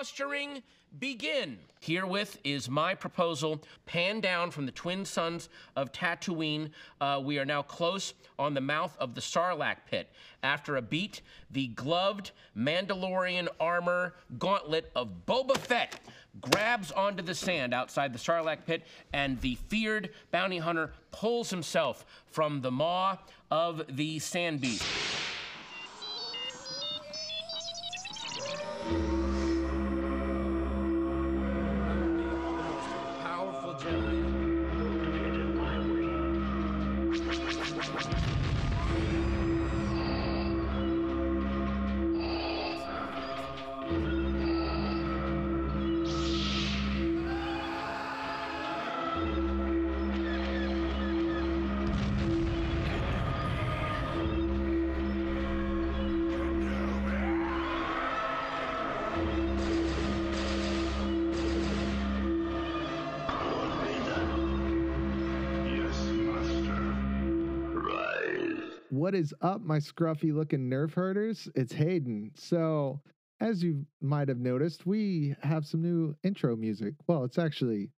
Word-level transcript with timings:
filibustering 0.00 0.62
begin. 0.98 1.58
Herewith 1.80 2.38
is 2.42 2.70
my 2.70 2.94
proposal, 2.94 3.60
pan 3.84 4.20
down 4.20 4.50
from 4.50 4.64
the 4.64 4.72
twin 4.72 5.04
suns 5.04 5.50
of 5.76 5.92
Tatooine. 5.92 6.70
Uh, 7.02 7.20
we 7.22 7.38
are 7.38 7.44
now 7.44 7.60
close 7.60 8.14
on 8.38 8.54
the 8.54 8.62
mouth 8.62 8.96
of 8.98 9.14
the 9.14 9.20
Sarlacc 9.20 9.76
pit. 9.86 10.08
After 10.42 10.76
a 10.78 10.82
beat, 10.82 11.20
the 11.50 11.66
gloved 11.68 12.30
Mandalorian 12.56 13.48
armor 13.60 14.14
gauntlet 14.38 14.90
of 14.96 15.26
Boba 15.26 15.58
Fett 15.58 16.00
grabs 16.40 16.90
onto 16.92 17.22
the 17.22 17.34
sand 17.34 17.74
outside 17.74 18.14
the 18.14 18.18
Sarlacc 18.18 18.64
pit, 18.66 18.86
and 19.12 19.38
the 19.42 19.56
feared 19.68 20.08
bounty 20.30 20.58
hunter 20.58 20.92
pulls 21.12 21.50
himself 21.50 22.06
from 22.24 22.62
the 22.62 22.70
maw 22.70 23.18
of 23.50 23.82
the 23.96 24.18
sand 24.18 24.62
beast. 24.62 24.82
What 69.10 69.18
is 69.18 69.34
up, 69.40 69.60
my 69.60 69.78
scruffy 69.78 70.32
looking 70.32 70.70
nerf 70.70 70.94
herders? 70.94 71.48
It's 71.56 71.72
Hayden. 71.72 72.30
So, 72.36 73.00
as 73.40 73.60
you 73.60 73.84
might 74.00 74.28
have 74.28 74.38
noticed, 74.38 74.86
we 74.86 75.34
have 75.42 75.66
some 75.66 75.82
new 75.82 76.14
intro 76.22 76.54
music. 76.54 76.94
Well, 77.08 77.24
it's 77.24 77.36
actually 77.36 77.90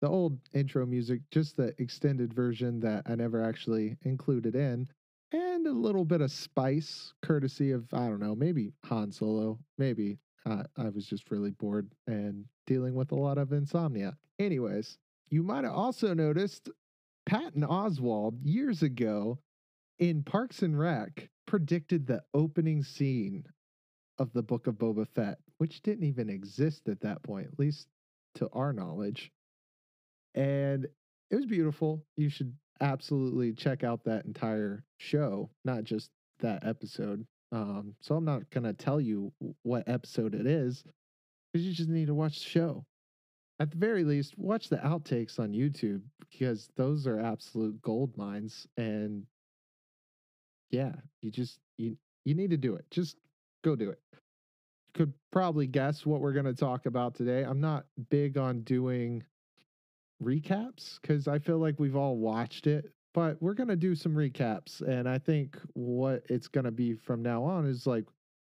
the 0.00 0.08
old 0.08 0.38
intro 0.54 0.86
music, 0.86 1.20
just 1.30 1.58
the 1.58 1.74
extended 1.76 2.32
version 2.32 2.80
that 2.80 3.02
I 3.04 3.14
never 3.14 3.44
actually 3.44 3.98
included 4.06 4.56
in, 4.56 4.88
and 5.32 5.66
a 5.66 5.70
little 5.70 6.06
bit 6.06 6.22
of 6.22 6.32
spice, 6.32 7.12
courtesy 7.20 7.70
of, 7.72 7.84
I 7.92 8.08
don't 8.08 8.20
know, 8.20 8.34
maybe 8.34 8.72
Han 8.86 9.12
Solo. 9.12 9.58
Maybe 9.76 10.16
uh, 10.46 10.62
I 10.78 10.88
was 10.88 11.04
just 11.04 11.30
really 11.30 11.50
bored 11.50 11.90
and 12.06 12.46
dealing 12.66 12.94
with 12.94 13.12
a 13.12 13.16
lot 13.16 13.36
of 13.36 13.52
insomnia. 13.52 14.16
Anyways, 14.38 14.96
you 15.28 15.42
might 15.42 15.64
have 15.64 15.74
also 15.74 16.14
noticed 16.14 16.70
Patton 17.26 17.64
Oswalt 17.64 18.38
years 18.42 18.82
ago 18.82 19.38
in 19.98 20.22
Parks 20.22 20.62
and 20.62 20.78
Rec 20.78 21.28
predicted 21.46 22.06
the 22.06 22.22
opening 22.32 22.82
scene 22.82 23.44
of 24.18 24.32
the 24.32 24.42
Book 24.42 24.66
of 24.66 24.74
Boba 24.76 25.06
Fett, 25.14 25.38
which 25.58 25.82
didn't 25.82 26.04
even 26.04 26.28
exist 26.30 26.88
at 26.88 27.00
that 27.00 27.22
point, 27.22 27.48
at 27.52 27.58
least 27.58 27.88
to 28.36 28.48
our 28.52 28.72
knowledge. 28.72 29.30
And 30.34 30.86
it 31.30 31.36
was 31.36 31.46
beautiful. 31.46 32.04
You 32.16 32.28
should 32.28 32.52
absolutely 32.80 33.52
check 33.52 33.84
out 33.84 34.04
that 34.04 34.24
entire 34.24 34.84
show, 34.98 35.50
not 35.64 35.84
just 35.84 36.10
that 36.40 36.66
episode. 36.66 37.24
Um, 37.52 37.94
so 38.00 38.16
I'm 38.16 38.24
not 38.24 38.50
gonna 38.50 38.72
tell 38.72 39.00
you 39.00 39.32
what 39.62 39.88
episode 39.88 40.34
it 40.34 40.46
is, 40.46 40.84
because 41.52 41.66
you 41.66 41.72
just 41.72 41.88
need 41.88 42.06
to 42.06 42.14
watch 42.14 42.40
the 42.40 42.48
show. 42.48 42.84
At 43.60 43.70
the 43.70 43.78
very 43.78 44.02
least, 44.02 44.36
watch 44.36 44.68
the 44.68 44.78
outtakes 44.78 45.38
on 45.38 45.52
YouTube 45.52 46.02
because 46.18 46.68
those 46.76 47.06
are 47.06 47.20
absolute 47.20 47.80
gold 47.82 48.16
mines. 48.16 48.66
And 48.76 49.24
yeah, 50.70 50.92
you 51.22 51.30
just 51.30 51.58
you 51.78 51.96
you 52.24 52.34
need 52.34 52.50
to 52.50 52.56
do 52.56 52.74
it. 52.74 52.84
Just 52.90 53.16
go 53.62 53.76
do 53.76 53.90
it. 53.90 54.00
Could 54.94 55.12
probably 55.32 55.66
guess 55.66 56.06
what 56.06 56.20
we're 56.20 56.32
going 56.32 56.44
to 56.44 56.54
talk 56.54 56.86
about 56.86 57.14
today. 57.14 57.42
I'm 57.42 57.60
not 57.60 57.86
big 58.10 58.38
on 58.38 58.62
doing 58.62 59.24
recaps 60.22 61.00
cuz 61.02 61.26
I 61.26 61.38
feel 61.38 61.58
like 61.58 61.78
we've 61.80 61.96
all 61.96 62.16
watched 62.16 62.66
it, 62.66 62.92
but 63.12 63.40
we're 63.42 63.54
going 63.54 63.68
to 63.68 63.76
do 63.76 63.94
some 63.94 64.14
recaps 64.14 64.80
and 64.80 65.08
I 65.08 65.18
think 65.18 65.58
what 65.74 66.24
it's 66.28 66.48
going 66.48 66.64
to 66.64 66.70
be 66.70 66.94
from 66.94 67.22
now 67.22 67.42
on 67.42 67.66
is 67.66 67.86
like 67.86 68.06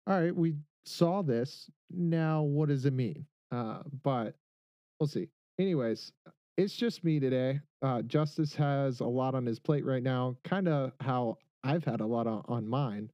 all 0.06 0.20
right, 0.20 0.34
we 0.34 0.56
saw 0.84 1.22
this. 1.22 1.70
Now 1.90 2.42
what 2.42 2.68
does 2.68 2.84
it 2.86 2.92
mean? 2.92 3.24
Uh 3.50 3.82
but 4.02 4.34
we'll 4.98 5.06
see. 5.06 5.28
Anyways, 5.58 6.12
it's 6.56 6.74
just 6.74 7.04
me 7.04 7.20
today. 7.20 7.60
Uh, 7.82 8.02
Justice 8.02 8.54
has 8.54 9.00
a 9.00 9.06
lot 9.06 9.34
on 9.34 9.46
his 9.46 9.58
plate 9.58 9.84
right 9.84 10.02
now, 10.02 10.36
kind 10.44 10.68
of 10.68 10.92
how 11.00 11.36
I've 11.64 11.84
had 11.84 12.00
a 12.00 12.06
lot 12.06 12.26
on, 12.26 12.42
on 12.48 12.68
mine, 12.68 13.10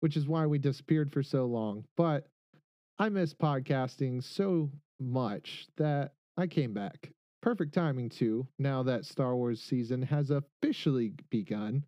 which 0.00 0.16
is 0.16 0.26
why 0.26 0.46
we 0.46 0.58
disappeared 0.58 1.12
for 1.12 1.22
so 1.22 1.46
long. 1.46 1.84
But 1.96 2.26
I 2.98 3.08
miss 3.08 3.34
podcasting 3.34 4.22
so 4.22 4.70
much 5.00 5.66
that 5.76 6.12
I 6.36 6.46
came 6.46 6.72
back. 6.72 7.10
Perfect 7.40 7.74
timing, 7.74 8.08
too, 8.08 8.46
now 8.58 8.82
that 8.84 9.04
Star 9.04 9.34
Wars 9.34 9.60
season 9.60 10.02
has 10.02 10.30
officially 10.30 11.12
begun. 11.30 11.82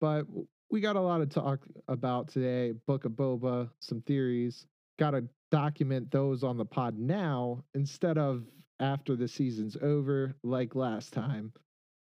But 0.00 0.26
we 0.70 0.80
got 0.80 0.96
a 0.96 1.00
lot 1.00 1.18
to 1.18 1.26
talk 1.26 1.66
about 1.88 2.28
today 2.28 2.72
Book 2.86 3.04
of 3.04 3.12
Boba, 3.12 3.68
some 3.80 4.00
theories. 4.02 4.66
Got 4.98 5.10
to 5.12 5.24
document 5.50 6.10
those 6.10 6.42
on 6.44 6.56
the 6.56 6.64
pod 6.64 6.98
now 6.98 7.62
instead 7.74 8.16
of 8.16 8.44
after 8.78 9.16
the 9.16 9.28
season's 9.28 9.76
over, 9.82 10.34
like 10.42 10.74
last 10.74 11.12
time. 11.12 11.52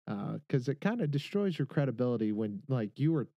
Uh, 0.06 0.38
because 0.46 0.68
it 0.68 0.80
kind 0.80 1.00
of 1.00 1.10
destroys 1.10 1.58
your 1.58 1.66
credibility 1.66 2.32
when, 2.32 2.60
like, 2.68 2.98
you 2.98 3.12
were 3.12 3.28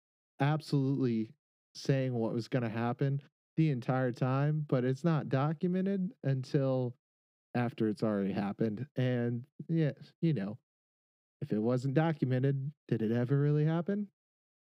absolutely 0.40 1.30
saying 1.74 2.12
what 2.12 2.34
was 2.34 2.48
going 2.48 2.62
to 2.62 2.68
happen 2.68 3.20
the 3.56 3.70
entire 3.70 4.12
time, 4.12 4.64
but 4.68 4.84
it's 4.84 5.04
not 5.04 5.28
documented 5.28 6.10
until 6.24 6.94
after 7.54 7.88
it's 7.88 8.02
already 8.02 8.32
happened. 8.32 8.86
And 8.96 9.44
yeah, 9.68 9.92
you 10.20 10.34
know, 10.34 10.58
if 11.40 11.52
it 11.52 11.58
wasn't 11.58 11.94
documented, 11.94 12.70
did 12.88 13.02
it 13.02 13.12
ever 13.12 13.38
really 13.38 13.64
happen? 13.64 14.08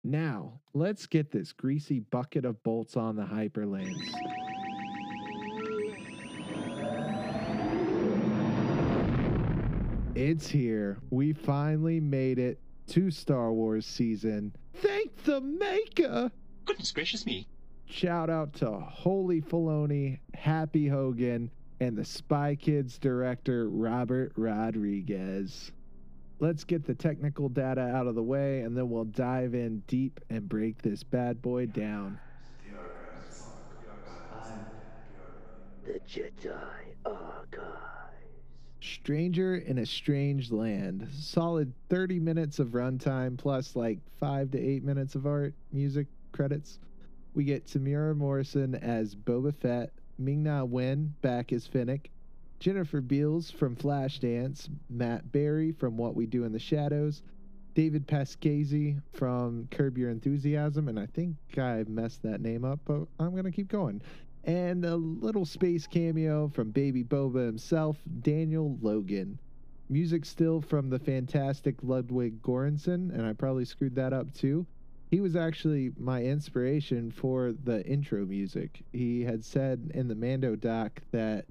Now, 0.03 0.61
let's 0.73 1.07
get 1.07 1.31
this 1.31 1.51
greasy 1.51 1.99
bucket 1.99 2.45
of 2.45 2.61
bolts 2.63 2.95
on 2.95 3.15
the 3.15 3.23
hyperlanes. 3.23 4.13
It's 10.15 10.47
here. 10.47 10.97
We 11.09 11.33
finally 11.33 11.99
made 11.99 12.39
it 12.39 12.57
to 12.87 13.11
Star 13.11 13.51
Wars 13.51 13.85
season. 13.85 14.55
Thank 14.75 15.23
the 15.25 15.41
maker! 15.41 16.31
Goodness 16.63 16.93
gracious 16.93 17.25
me. 17.25 17.49
Shout 17.85 18.29
out 18.29 18.53
to 18.53 18.71
Holy 18.71 19.41
Filoni, 19.41 20.19
Happy 20.33 20.87
Hogan, 20.87 21.51
and 21.81 21.97
the 21.97 22.05
Spy 22.05 22.55
Kids 22.55 22.97
director 22.97 23.67
Robert 23.67 24.31
Rodriguez. 24.37 25.73
Let's 26.39 26.63
get 26.63 26.85
the 26.85 26.95
technical 26.95 27.49
data 27.49 27.81
out 27.81 28.07
of 28.07 28.15
the 28.15 28.23
way 28.23 28.61
and 28.61 28.75
then 28.75 28.89
we'll 28.89 29.03
dive 29.03 29.53
in 29.53 29.83
deep 29.87 30.21
and 30.29 30.47
break 30.47 30.81
this 30.81 31.03
bad 31.03 31.41
boy 31.41 31.65
down. 31.65 32.19
The 35.83 35.99
Jedi 36.07 36.55
Archives. 37.05 37.94
Stranger 38.85 39.55
in 39.55 39.79
a 39.79 39.85
Strange 39.85 40.51
Land. 40.51 41.07
Solid 41.11 41.73
30 41.89 42.19
minutes 42.19 42.59
of 42.59 42.69
runtime 42.69 43.37
plus 43.37 43.75
like 43.75 43.99
5 44.19 44.51
to 44.51 44.59
8 44.59 44.83
minutes 44.83 45.15
of 45.15 45.25
art, 45.25 45.53
music, 45.71 46.07
credits. 46.31 46.79
We 47.33 47.43
get 47.43 47.65
Temuera 47.65 48.15
Morrison 48.15 48.75
as 48.75 49.15
Boba 49.15 49.53
Fett, 49.53 49.91
Ming-Na 50.17 50.63
Wen 50.63 51.13
back 51.21 51.51
as 51.51 51.67
Fennec, 51.67 52.09
Jennifer 52.59 53.01
Beals 53.01 53.51
from 53.51 53.75
Flashdance, 53.75 54.69
Matt 54.89 55.31
Berry 55.31 55.71
from 55.71 55.97
What 55.97 56.15
We 56.15 56.25
Do 56.25 56.43
in 56.43 56.53
the 56.53 56.59
Shadows, 56.59 57.23
David 57.73 58.07
Pascasi 58.07 59.01
from 59.11 59.67
Curb 59.71 59.97
Your 59.97 60.09
Enthusiasm, 60.09 60.87
and 60.87 60.97
I 60.97 61.07
think 61.07 61.35
I 61.57 61.83
messed 61.87 62.23
that 62.23 62.39
name 62.39 62.63
up, 62.63 62.79
but 62.85 63.05
I'm 63.19 63.31
going 63.31 63.43
to 63.43 63.51
keep 63.51 63.67
going. 63.67 64.01
And 64.45 64.85
a 64.85 64.95
little 64.95 65.45
space 65.45 65.87
cameo 65.87 66.49
from 66.49 66.69
Baby 66.69 67.03
Boba 67.03 67.47
himself, 67.47 67.97
Daniel 68.21 68.77
Logan. 68.79 69.39
Music 69.89 70.23
still 70.23 70.61
from 70.61 70.89
the 70.89 70.99
fantastic 70.99 71.75
Ludwig 71.81 72.43
Göransson, 72.43 73.11
and 73.11 73.25
I 73.25 73.33
probably 73.33 73.65
screwed 73.65 73.95
that 73.95 74.13
up 74.13 74.31
too. 74.33 74.67
He 75.09 75.19
was 75.19 75.35
actually 75.35 75.93
my 75.97 76.23
inspiration 76.23 77.09
for 77.09 77.53
the 77.63 77.83
intro 77.87 78.23
music. 78.25 78.83
He 78.91 79.23
had 79.23 79.43
said 79.43 79.91
in 79.95 80.07
the 80.07 80.15
Mando 80.15 80.55
doc 80.55 81.01
that 81.11 81.45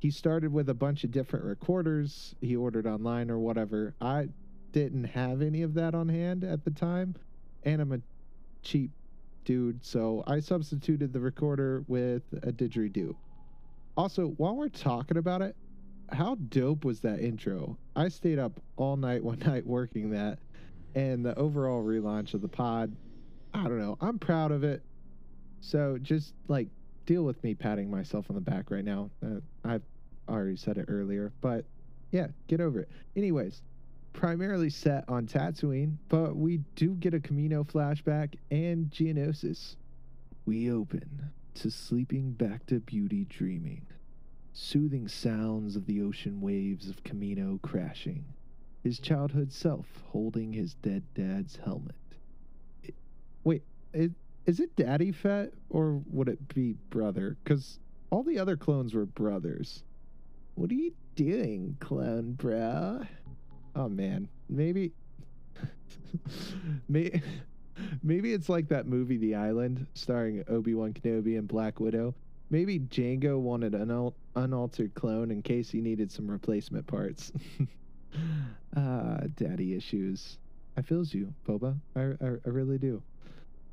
he 0.00 0.10
started 0.10 0.50
with 0.50 0.70
a 0.70 0.74
bunch 0.74 1.04
of 1.04 1.10
different 1.10 1.44
recorders 1.44 2.34
he 2.40 2.56
ordered 2.56 2.86
online 2.86 3.30
or 3.30 3.38
whatever. 3.38 3.94
I 4.00 4.28
didn't 4.72 5.04
have 5.04 5.42
any 5.42 5.62
of 5.62 5.74
that 5.74 5.94
on 5.94 6.08
hand 6.08 6.44
at 6.44 6.64
the 6.64 6.70
time, 6.70 7.14
and 7.64 7.82
I'm 7.82 7.92
a 7.92 8.00
cheap 8.62 8.90
dude, 9.48 9.82
so 9.82 10.22
I 10.26 10.40
substituted 10.40 11.10
the 11.10 11.20
recorder 11.20 11.82
with 11.88 12.22
a 12.42 12.52
didgeridoo. 12.52 13.14
Also, 13.96 14.26
while 14.36 14.54
we're 14.54 14.68
talking 14.68 15.16
about 15.16 15.40
it, 15.40 15.56
how 16.12 16.34
dope 16.50 16.84
was 16.84 17.00
that 17.00 17.20
intro? 17.20 17.78
I 17.96 18.08
stayed 18.08 18.38
up 18.38 18.60
all 18.76 18.98
night 18.98 19.24
one 19.24 19.38
night 19.46 19.66
working 19.66 20.10
that, 20.10 20.38
and 20.94 21.24
the 21.24 21.34
overall 21.38 21.82
relaunch 21.82 22.34
of 22.34 22.42
the 22.42 22.48
pod. 22.48 22.94
I 23.54 23.62
don't 23.62 23.78
know. 23.78 23.96
I'm 24.02 24.18
proud 24.18 24.52
of 24.52 24.64
it. 24.64 24.82
So 25.62 25.96
just 26.02 26.34
like 26.48 26.68
deal 27.06 27.22
with 27.22 27.42
me 27.42 27.54
patting 27.54 27.90
myself 27.90 28.26
on 28.28 28.34
the 28.34 28.42
back 28.42 28.70
right 28.70 28.84
now. 28.84 29.08
Uh, 29.24 29.40
I've 29.64 29.82
already 30.28 30.56
said 30.56 30.76
it 30.76 30.84
earlier, 30.88 31.32
but 31.40 31.64
yeah, 32.10 32.26
get 32.48 32.60
over 32.60 32.80
it. 32.80 32.90
Anyways, 33.16 33.62
primarily 34.18 34.68
set 34.68 35.04
on 35.06 35.28
Tatooine, 35.28 35.96
but 36.08 36.34
we 36.34 36.56
do 36.74 36.96
get 36.96 37.14
a 37.14 37.20
Kamino 37.20 37.64
flashback 37.64 38.34
and 38.50 38.90
Geonosis. 38.90 39.76
We 40.44 40.72
open 40.72 41.30
to 41.54 41.70
sleeping 41.70 42.32
back 42.32 42.66
to 42.66 42.80
beauty 42.80 43.26
dreaming, 43.26 43.86
soothing 44.52 45.06
sounds 45.06 45.76
of 45.76 45.86
the 45.86 46.02
ocean 46.02 46.40
waves 46.40 46.88
of 46.88 47.04
Kamino 47.04 47.62
crashing, 47.62 48.24
his 48.82 48.98
childhood 48.98 49.52
self 49.52 49.86
holding 50.08 50.52
his 50.52 50.74
dead 50.74 51.04
dad's 51.14 51.54
helmet. 51.54 51.94
It- 52.82 52.96
wait, 53.44 53.62
it, 53.92 54.10
is 54.46 54.58
it 54.58 54.74
Daddy 54.74 55.12
Fett 55.12 55.52
or 55.70 56.02
would 56.10 56.28
it 56.28 56.52
be 56.52 56.74
brother? 56.90 57.36
Because 57.44 57.78
all 58.10 58.24
the 58.24 58.40
other 58.40 58.56
clones 58.56 58.94
were 58.94 59.06
brothers. 59.06 59.84
What 60.56 60.72
are 60.72 60.74
you 60.74 60.92
doing, 61.14 61.76
clone 61.78 62.32
bro? 62.32 63.06
Oh 63.74 63.88
man, 63.88 64.28
maybe, 64.48 64.92
maybe, 66.88 67.22
maybe 68.02 68.32
it's 68.32 68.48
like 68.48 68.68
that 68.68 68.86
movie, 68.86 69.16
The 69.16 69.34
Island, 69.34 69.86
starring 69.94 70.44
Obi 70.48 70.74
Wan 70.74 70.92
Kenobi 70.92 71.38
and 71.38 71.46
Black 71.46 71.80
Widow. 71.80 72.14
Maybe 72.50 72.78
Jango 72.80 73.38
wanted 73.38 73.74
an 73.74 73.88
unal- 73.88 74.14
unaltered 74.34 74.94
clone 74.94 75.30
in 75.30 75.42
case 75.42 75.70
he 75.70 75.80
needed 75.80 76.10
some 76.10 76.30
replacement 76.30 76.86
parts. 76.86 77.30
ah, 78.76 79.18
daddy 79.36 79.74
issues. 79.74 80.38
I 80.76 80.82
feels 80.82 81.12
you, 81.12 81.34
Boba. 81.46 81.76
I, 81.94 82.00
I, 82.00 82.28
I 82.46 82.48
really 82.48 82.78
do. 82.78 83.02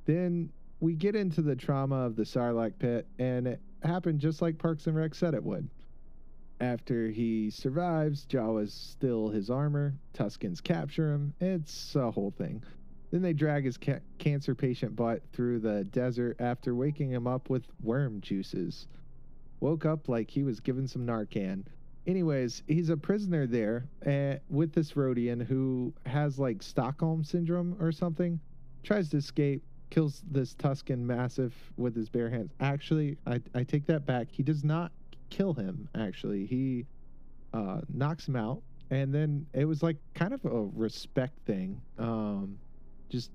Then 0.06 0.50
we 0.81 0.94
get 0.94 1.15
into 1.15 1.42
the 1.42 1.56
trauma 1.56 1.95
of 2.06 2.15
the 2.15 2.24
Sarlacc 2.24 2.74
pit, 2.80 3.07
and 3.18 3.47
it 3.47 3.62
happened 3.83 4.19
just 4.19 4.42
like 4.42 4.57
Parks 4.57 4.88
and 4.88 4.95
Rec 4.95 5.15
said 5.15 5.33
it 5.33 5.44
would. 5.44 5.68
After 6.62 7.10
he 7.10 7.50
survives, 7.50 8.25
Jawas 8.25 8.72
steal 8.72 9.30
his 9.30 9.50
armor, 9.50 9.96
Tuskens 10.13 10.63
capture 10.63 11.13
him. 11.13 11.34
It's 11.42 11.96
a 11.96 12.12
whole 12.12 12.31
thing. 12.31 12.63
Then 13.12 13.22
they 13.22 13.34
drag 13.34 13.66
his 13.66 13.78
ca- 13.78 14.00
cancer 14.19 14.56
patient 14.56 14.96
butt 14.96 15.22
through 15.34 15.60
the 15.60 15.84
desert 15.84 16.38
after 16.40 16.74
waking 16.74 17.12
him 17.12 17.28
up 17.28 17.50
with 17.50 17.66
worm 17.84 18.22
juices. 18.22 18.88
Woke 19.60 19.86
up 19.86 20.07
like 20.07 20.30
he 20.30 20.44
was 20.44 20.60
given 20.60 20.88
some 20.88 21.06
Narcan. 21.06 21.63
Anyways, 22.07 22.63
he's 22.68 22.90
a 22.90 22.98
prisoner 22.98 23.48
there 23.48 23.88
uh, 24.06 24.40
with 24.50 24.74
this 24.74 24.94
Rodian 24.94 25.46
who 25.46 25.94
has 26.06 26.38
like 26.40 26.62
Stockholm 26.62 27.24
syndrome 27.24 27.75
or 27.80 27.92
something. 27.92 28.40
Tries 28.84 29.10
to 29.10 29.18
escape, 29.18 29.63
kills 29.90 30.24
this 30.30 30.54
Tusken 30.56 31.00
massive 31.00 31.54
with 31.78 31.96
his 31.96 32.10
bare 32.10 32.30
hands. 32.30 32.52
Actually, 32.60 33.18
I, 33.25 33.42
I 33.54 33.63
take 33.63 33.86
that 33.88 34.06
back. 34.06 34.28
He 34.30 34.44
does 34.44 34.63
not 34.63 34.92
kill 35.30 35.54
him, 35.54 35.89
actually. 35.95 36.45
He 36.45 36.86
uh, 37.54 37.81
knocks 37.94 38.27
him 38.27 38.36
out. 38.36 38.62
And 38.92 39.13
then 39.13 39.48
it 39.54 39.66
was 39.66 39.81
like 39.81 39.98
kind 40.13 40.33
of 40.33 40.45
a 40.45 40.69
respect 40.75 41.33
thing. 41.45 41.81
Um, 41.98 42.60
just, 43.10 43.31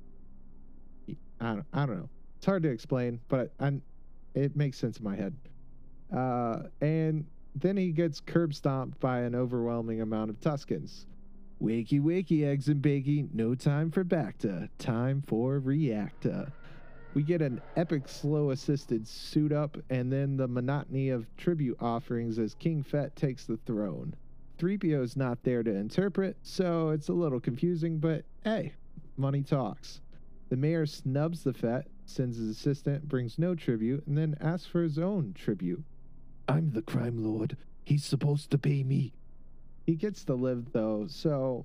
I 1.40 1.54
don't, 1.54 1.66
I 1.72 1.86
don't 1.86 1.98
know. 1.98 2.08
It's 2.36 2.46
hard 2.46 2.62
to 2.62 2.70
explain, 2.70 3.20
but 3.28 3.52
I, 3.58 3.72
it 4.34 4.54
makes 4.54 4.78
sense 4.78 4.98
in 4.98 5.04
my 5.04 5.16
head. 5.16 5.34
Uh, 6.16 6.68
and 6.80 7.26
then 7.56 7.76
he 7.76 7.90
gets 7.90 8.20
curb 8.20 8.54
stomped 8.54 9.00
by 9.00 9.20
an 9.20 9.34
overwhelming 9.34 10.00
amount 10.00 10.30
of 10.30 10.40
Tuskens. 10.40 11.06
Wakey, 11.60 12.00
wakey, 12.00 12.44
eggs 12.44 12.68
and 12.68 12.80
bakey. 12.80 13.28
No 13.34 13.54
time 13.54 13.90
for 13.90 14.04
Bacta. 14.04 14.68
Time 14.78 15.22
for 15.26 15.60
Reacta. 15.60 16.52
We 17.12 17.22
get 17.24 17.42
an 17.42 17.60
epic 17.74 18.08
slow 18.08 18.50
assisted 18.50 19.06
suit 19.06 19.52
up, 19.52 19.76
and 19.90 20.12
then 20.12 20.36
the 20.36 20.46
monotony 20.46 21.08
of 21.08 21.26
tribute 21.36 21.76
offerings 21.80 22.38
as 22.38 22.54
King 22.54 22.84
Fett 22.84 23.16
takes 23.16 23.44
the 23.46 23.56
throne. 23.66 24.14
3PO 24.58 25.02
is 25.02 25.16
not 25.16 25.42
there 25.42 25.62
to 25.62 25.74
interpret, 25.74 26.36
so 26.42 26.90
it's 26.90 27.08
a 27.08 27.12
little 27.12 27.40
confusing, 27.40 27.98
but 27.98 28.24
hey, 28.44 28.74
money 29.16 29.42
talks. 29.42 30.00
The 30.50 30.56
mayor 30.56 30.86
snubs 30.86 31.42
the 31.42 31.52
Fett, 31.52 31.88
sends 32.06 32.36
his 32.36 32.48
assistant, 32.48 33.08
brings 33.08 33.38
no 33.38 33.54
tribute, 33.54 34.06
and 34.06 34.16
then 34.16 34.36
asks 34.40 34.66
for 34.66 34.82
his 34.82 34.98
own 34.98 35.32
tribute. 35.34 35.82
I'm 36.48 36.72
the 36.72 36.82
crime 36.82 37.24
lord. 37.24 37.56
He's 37.84 38.04
supposed 38.04 38.50
to 38.50 38.58
pay 38.58 38.84
me. 38.84 39.14
He 39.86 39.94
gets 39.94 40.24
to 40.24 40.34
live, 40.34 40.72
though, 40.72 41.06
so 41.08 41.64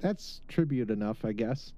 that's 0.00 0.40
tribute 0.48 0.90
enough, 0.90 1.24
I 1.24 1.32
guess. 1.32 1.72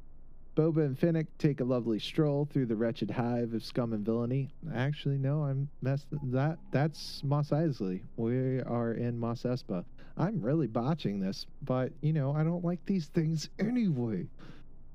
Boba 0.56 0.86
and 0.86 0.98
Fennec 0.98 1.26
take 1.36 1.60
a 1.60 1.64
lovely 1.64 1.98
stroll 1.98 2.48
through 2.50 2.64
the 2.64 2.74
wretched 2.74 3.10
hive 3.10 3.52
of 3.52 3.62
scum 3.62 3.92
and 3.92 4.04
villainy. 4.06 4.48
Actually, 4.74 5.18
no, 5.18 5.44
I'm 5.44 5.68
messed. 5.82 6.06
That 6.22 6.58
that's 6.70 7.22
Mos 7.22 7.50
Eisley. 7.50 8.00
We 8.16 8.62
are 8.62 8.94
in 8.94 9.18
Mos 9.18 9.42
Espa. 9.42 9.84
I'm 10.16 10.40
really 10.40 10.66
botching 10.66 11.20
this, 11.20 11.46
but 11.62 11.92
you 12.00 12.14
know 12.14 12.34
I 12.34 12.42
don't 12.42 12.64
like 12.64 12.80
these 12.86 13.08
things 13.08 13.50
anyway. 13.58 14.26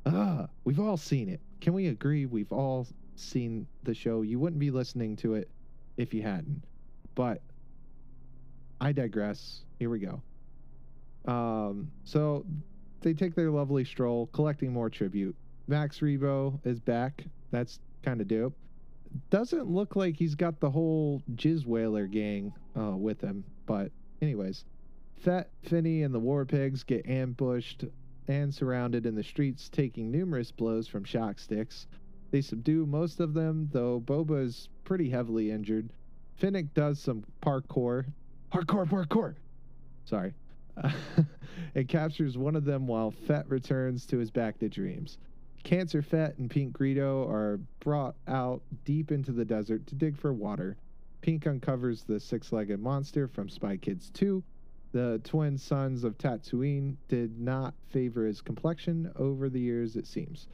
Ah, 0.08 0.48
we've 0.64 0.80
all 0.80 0.98
seen 0.98 1.30
it. 1.30 1.40
Can 1.62 1.74
we 1.74 1.88
agree 1.88 2.26
we've 2.26 2.52
all 2.52 2.88
seen 3.16 3.68
the 3.84 3.94
show? 3.94 4.24
You 4.24 4.40
wouldn't 4.40 4.60
be 4.60 4.72
listening 4.72 5.16
to 5.18 5.36
it 5.36 5.48
if 5.96 6.12
you 6.12 6.24
hadn't. 6.24 6.64
But 7.14 7.40
I 8.80 8.94
digress. 8.94 9.62
Here 9.78 9.92
we 9.92 10.00
go. 10.00 10.24
Um, 11.32 11.92
so 12.04 12.48
they 13.02 13.14
take 13.14 13.36
their 13.36 13.52
lovely 13.52 13.86
stroll, 13.86 14.26
collecting 14.34 14.74
more 14.74 14.90
tribute. 14.90 15.36
Max 15.72 16.00
Rebo 16.00 16.60
is 16.66 16.82
back. 16.82 17.24
That's 17.50 17.80
kind 18.04 18.20
of 18.20 18.28
dope. 18.28 18.54
Doesn't 19.30 19.70
look 19.70 19.96
like 19.96 20.18
he's 20.18 20.36
got 20.36 20.60
the 20.60 20.70
whole 20.70 21.24
Jizz 21.36 21.66
Wailer 21.66 22.08
gang 22.08 22.52
uh, 22.78 22.98
with 22.98 23.22
him, 23.22 23.46
but 23.66 23.90
anyways, 24.22 24.66
Fett, 25.16 25.50
Finny, 25.64 26.04
and 26.04 26.14
the 26.14 26.20
War 26.20 26.44
Pigs 26.44 26.84
get 26.84 27.08
ambushed 27.08 27.86
and 28.28 28.54
surrounded 28.54 29.06
in 29.06 29.16
the 29.16 29.24
streets, 29.24 29.70
taking 29.70 30.12
numerous 30.12 30.52
blows 30.52 30.90
from 30.90 31.06
shock 31.06 31.40
sticks. 31.40 31.88
They 32.32 32.42
subdue 32.42 32.86
most 32.86 33.22
of 33.22 33.34
them, 33.34 33.70
though 33.72 34.02
Boba 34.02 34.44
is 34.44 34.68
pretty 34.84 35.10
heavily 35.10 35.52
injured. 35.52 35.94
Fennec 36.36 36.74
does 36.74 37.00
some 37.00 37.24
parkour. 37.42 38.08
Hardcore 38.52 38.90
parkour! 38.90 39.36
Sorry. 40.04 40.34
and 41.76 41.88
captures 41.88 42.38
one 42.38 42.58
of 42.58 42.66
them 42.66 42.88
while 42.88 43.12
Fett 43.12 43.50
returns 43.50 44.06
to 44.08 44.18
his 44.18 44.32
back 44.32 44.60
to 44.60 44.68
dreams. 44.68 45.18
Cancer 45.64 46.02
Fett 46.02 46.38
and 46.38 46.50
Pink 46.50 46.78
Greedo 46.78 47.30
are 47.30 47.60
brought 47.80 48.16
out 48.28 48.62
deep 48.84 49.12
into 49.12 49.32
the 49.32 49.46
desert 49.46 49.86
to 49.88 49.96
dig 49.96 50.18
for 50.18 50.34
water. 50.34 50.78
Pink 51.22 51.46
uncovers 51.46 52.04
the 52.04 52.20
six 52.20 52.52
legged 52.52 52.80
monster 52.80 53.28
from 53.28 53.48
Spy 53.48 53.78
Kids 53.78 54.10
2. 54.12 54.44
The 54.92 55.22
twin 55.24 55.58
suns 55.58 56.04
of 56.04 56.18
Tatooine 56.18 56.96
did 57.08 57.40
not 57.40 57.74
favor 57.90 58.26
his 58.26 58.42
complexion 58.42 59.12
over 59.16 59.50
the 59.50 59.60
years, 59.60 59.96
it 59.96 60.08
seems. 60.08 60.48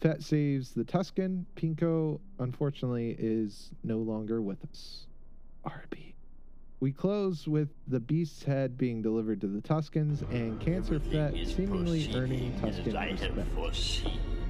Fett 0.00 0.22
saves 0.22 0.72
the 0.72 0.84
Tusken. 0.84 1.44
Pinko, 1.56 2.18
unfortunately, 2.38 3.14
is 3.18 3.70
no 3.84 3.98
longer 3.98 4.40
with 4.40 4.64
us. 4.70 5.06
RB. 5.66 6.14
We 6.80 6.90
close 6.90 7.46
with 7.46 7.68
the 7.86 8.00
beast's 8.00 8.42
head 8.42 8.76
being 8.76 9.02
delivered 9.02 9.40
to 9.42 9.46
the 9.46 9.60
Tuskens 9.60 10.22
and 10.32 10.58
Cancer 10.60 10.98
Fett 10.98 11.34
seemingly 11.46 12.12
earning 12.14 12.52
Tusken 12.60 13.10
respect. 13.12 14.41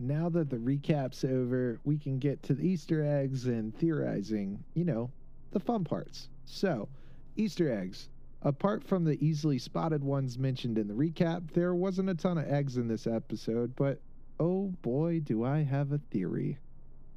Now 0.00 0.28
that 0.30 0.50
the 0.50 0.58
recap's 0.58 1.24
over, 1.24 1.78
we 1.84 1.98
can 1.98 2.18
get 2.18 2.42
to 2.44 2.54
the 2.54 2.66
Easter 2.66 3.04
eggs 3.04 3.46
and 3.46 3.76
theorizing, 3.78 4.62
you 4.74 4.84
know, 4.84 5.10
the 5.50 5.60
fun 5.60 5.84
parts. 5.84 6.28
So, 6.44 6.88
Easter 7.36 7.70
eggs. 7.72 8.08
Apart 8.42 8.82
from 8.82 9.04
the 9.04 9.22
easily 9.24 9.58
spotted 9.58 10.02
ones 10.02 10.38
mentioned 10.38 10.78
in 10.78 10.88
the 10.88 10.94
recap, 10.94 11.52
there 11.52 11.74
wasn't 11.74 12.08
a 12.08 12.14
ton 12.14 12.38
of 12.38 12.48
eggs 12.48 12.78
in 12.78 12.88
this 12.88 13.06
episode, 13.06 13.76
but 13.76 14.00
oh 14.38 14.72
boy, 14.80 15.20
do 15.20 15.44
I 15.44 15.62
have 15.62 15.92
a 15.92 15.98
theory. 16.10 16.58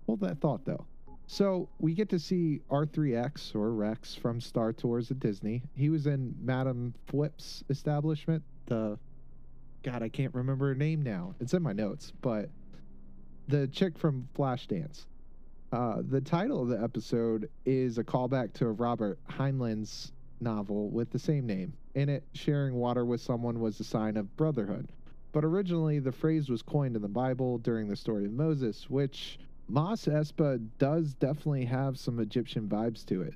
Hold 0.06 0.20
that 0.20 0.42
thought 0.42 0.66
though. 0.66 0.86
So, 1.26 1.70
we 1.80 1.94
get 1.94 2.10
to 2.10 2.20
see 2.20 2.60
R3X 2.70 3.56
or 3.56 3.74
Rex 3.74 4.14
from 4.14 4.42
Star 4.42 4.74
Tours 4.74 5.10
at 5.10 5.22
Disney. 5.22 5.64
He 5.74 5.90
was 5.90 6.06
in 6.06 6.36
Madame 6.42 6.94
Flip's 7.08 7.64
establishment. 7.70 8.44
The 8.66 9.00
God, 9.84 10.04
I 10.04 10.10
can't 10.10 10.34
remember 10.34 10.68
her 10.68 10.76
name 10.76 11.02
now. 11.02 11.36
It's 11.40 11.54
in 11.54 11.62
my 11.64 11.74
notes, 11.74 12.12
but 12.22 12.50
the 13.48 13.68
chick 13.68 13.98
from 13.98 14.28
Flashdance. 14.38 15.06
Uh, 15.72 16.02
the 16.08 16.22
title 16.22 16.62
of 16.62 16.68
the 16.70 16.82
episode 16.82 17.50
is 17.66 17.98
a 17.98 18.04
callback 18.04 18.54
to 18.54 18.68
Robert 18.68 19.20
Heinlein's 19.30 20.12
novel 20.40 20.90
with 20.90 21.10
the 21.10 21.20
same 21.20 21.46
name. 21.48 21.74
In 21.96 22.10
it, 22.10 22.24
sharing 22.34 22.76
water 22.76 23.06
with 23.06 23.22
someone 23.22 23.60
was 23.60 23.80
a 23.80 23.84
sign 23.84 24.18
of 24.18 24.36
brotherhood. 24.38 24.88
but 25.32 25.44
originally 25.44 26.00
the 26.00 26.12
phrase 26.12 26.48
was 26.48 26.62
coined 26.62 26.96
in 26.96 27.02
the 27.02 27.08
Bible 27.08 27.58
during 27.58 27.88
the 27.88 27.96
story 27.96 28.26
of 28.26 28.32
Moses, 28.32 28.88
which 28.90 29.40
Mos 29.68 30.06
Espa 30.06 30.60
does 30.78 31.16
definitely 31.16 31.66
have 31.66 31.98
some 31.98 32.20
Egyptian 32.20 32.68
vibes 32.68 33.04
to 33.08 33.24
it. 33.24 33.34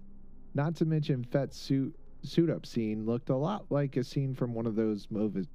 Not 0.54 0.76
to 0.76 0.86
mention 0.86 1.24
Fett's 1.24 1.58
suit 1.58 1.96
suit 2.24 2.50
up 2.50 2.66
scene 2.66 3.06
looked 3.06 3.30
a 3.30 3.36
lot 3.36 3.66
like 3.70 3.96
a 3.96 4.04
scene 4.04 4.34
from 4.36 4.54
one 4.54 4.66
of 4.66 4.76
those 4.76 5.08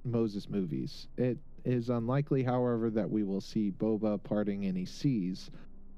Moses 0.05 0.49
movies. 0.49 1.09
It 1.17 1.39
is 1.65 1.91
unlikely, 1.91 2.43
however, 2.43 2.91
that 2.91 3.11
we 3.11 3.23
will 3.23 3.41
see 3.41 3.71
Boba 3.71 4.23
parting 4.23 4.67
any 4.67 4.85
seas, 4.85 5.51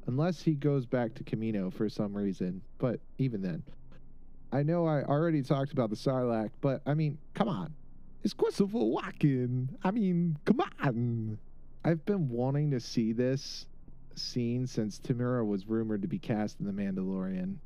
unless 0.07 0.43
he 0.43 0.55
goes 0.55 0.87
back 0.87 1.15
to 1.15 1.25
Kamino 1.25 1.73
for 1.73 1.89
some 1.89 2.15
reason. 2.15 2.61
But 2.79 3.01
even 3.19 3.41
then, 3.43 3.63
I 4.53 4.63
know 4.63 4.87
I 4.87 5.03
already 5.03 5.43
talked 5.43 5.73
about 5.73 5.91
the 5.91 5.97
Sarlacc, 5.97 6.51
but 6.61 6.83
I 6.87 6.95
mean, 6.95 7.19
come 7.35 7.49
on. 7.49 7.75
It's 8.23 8.33
Christopher 8.33 8.79
Walken. 8.79 9.69
I 9.83 9.91
mean, 9.91 10.39
come 10.45 10.61
on. 10.81 11.39
I've 11.85 12.05
been 12.07 12.29
wanting 12.29 12.71
to 12.71 12.81
see 12.81 13.13
this 13.13 13.67
scene 14.15 14.67
since 14.67 14.99
Temuera 14.99 15.47
was 15.47 15.67
rumored 15.67 16.03
to 16.03 16.09
be 16.09 16.19
cast 16.19 16.61
in 16.61 16.67
The 16.67 16.73
Mandalorian. 16.73 17.57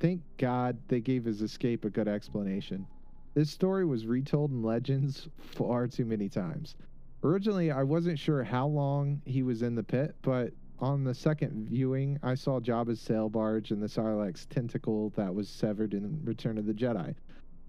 Thank 0.00 0.22
God 0.38 0.78
they 0.88 1.00
gave 1.00 1.24
his 1.24 1.42
escape 1.42 1.84
a 1.84 1.90
good 1.90 2.08
explanation. 2.08 2.86
This 3.34 3.50
story 3.50 3.84
was 3.84 4.06
retold 4.06 4.50
in 4.50 4.62
Legends 4.62 5.28
far 5.38 5.86
too 5.86 6.04
many 6.04 6.28
times. 6.28 6.74
Originally, 7.22 7.70
I 7.70 7.82
wasn't 7.82 8.18
sure 8.18 8.42
how 8.42 8.66
long 8.66 9.20
he 9.26 9.42
was 9.42 9.62
in 9.62 9.74
the 9.74 9.82
pit, 9.82 10.16
but 10.22 10.52
on 10.78 11.04
the 11.04 11.14
second 11.14 11.68
viewing, 11.68 12.18
I 12.22 12.34
saw 12.34 12.60
Jabba's 12.60 13.00
sail 13.00 13.28
barge 13.28 13.70
and 13.70 13.82
the 13.82 13.88
Sarlacc's 13.88 14.46
tentacle 14.46 15.10
that 15.16 15.34
was 15.34 15.48
severed 15.48 15.92
in 15.92 16.20
Return 16.24 16.56
of 16.56 16.64
the 16.64 16.72
Jedi. 16.72 17.14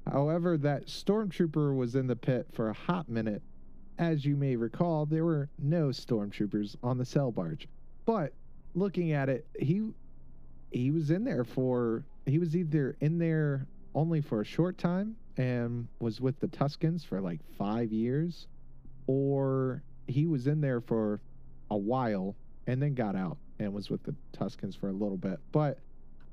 However, 0.09 0.57
that 0.57 0.87
stormtrooper 0.87 1.75
was 1.75 1.95
in 1.95 2.07
the 2.07 2.15
pit 2.15 2.47
for 2.53 2.69
a 2.69 2.73
hot 2.73 3.09
minute. 3.09 3.41
As 3.97 4.25
you 4.25 4.37
may 4.37 4.55
recall, 4.55 5.05
there 5.05 5.25
were 5.25 5.49
no 5.59 5.89
stormtroopers 5.89 6.77
on 6.81 6.97
the 6.97 7.05
sail 7.05 7.31
barge. 7.31 7.67
But 8.05 8.33
looking 8.73 9.11
at 9.11 9.29
it, 9.29 9.45
he 9.59 9.91
he 10.71 10.91
was 10.91 11.11
in 11.11 11.25
there 11.25 11.43
for 11.43 12.05
he 12.25 12.39
was 12.39 12.55
either 12.55 12.95
in 13.01 13.17
there 13.17 13.67
only 13.93 14.21
for 14.21 14.41
a 14.41 14.45
short 14.45 14.77
time 14.77 15.17
and 15.37 15.87
was 15.99 16.21
with 16.21 16.39
the 16.39 16.47
Tuskens 16.47 17.03
for 17.05 17.19
like 17.19 17.41
five 17.57 17.91
years, 17.91 18.47
or 19.07 19.83
he 20.07 20.27
was 20.27 20.47
in 20.47 20.61
there 20.61 20.81
for 20.81 21.19
a 21.69 21.77
while 21.77 22.35
and 22.67 22.81
then 22.81 22.93
got 22.93 23.15
out 23.15 23.37
and 23.59 23.73
was 23.73 23.89
with 23.89 24.03
the 24.03 24.15
Tuskens 24.33 24.77
for 24.77 24.89
a 24.89 24.93
little 24.93 25.17
bit. 25.17 25.39
But 25.51 25.79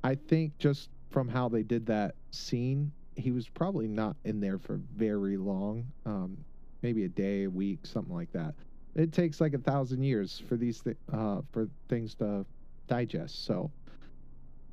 I 0.02 0.14
think 0.14 0.56
just 0.58 0.88
from 1.10 1.28
how 1.28 1.48
they 1.48 1.62
did 1.62 1.86
that 1.86 2.14
scene, 2.30 2.92
he 3.16 3.30
was 3.30 3.48
probably 3.48 3.88
not 3.88 4.16
in 4.24 4.40
there 4.40 4.58
for 4.58 4.80
very 4.96 5.36
long. 5.36 5.86
Um, 6.06 6.36
maybe 6.82 7.04
a 7.04 7.08
day, 7.08 7.44
a 7.44 7.50
week, 7.50 7.80
something 7.84 8.14
like 8.14 8.32
that. 8.32 8.54
It 8.94 9.12
takes 9.12 9.40
like 9.40 9.54
a 9.54 9.58
thousand 9.58 10.02
years 10.02 10.42
for 10.48 10.56
these 10.56 10.80
th- 10.80 10.96
uh, 11.12 11.40
for 11.52 11.68
things 11.88 12.14
to 12.16 12.44
digest. 12.86 13.44
So 13.44 13.70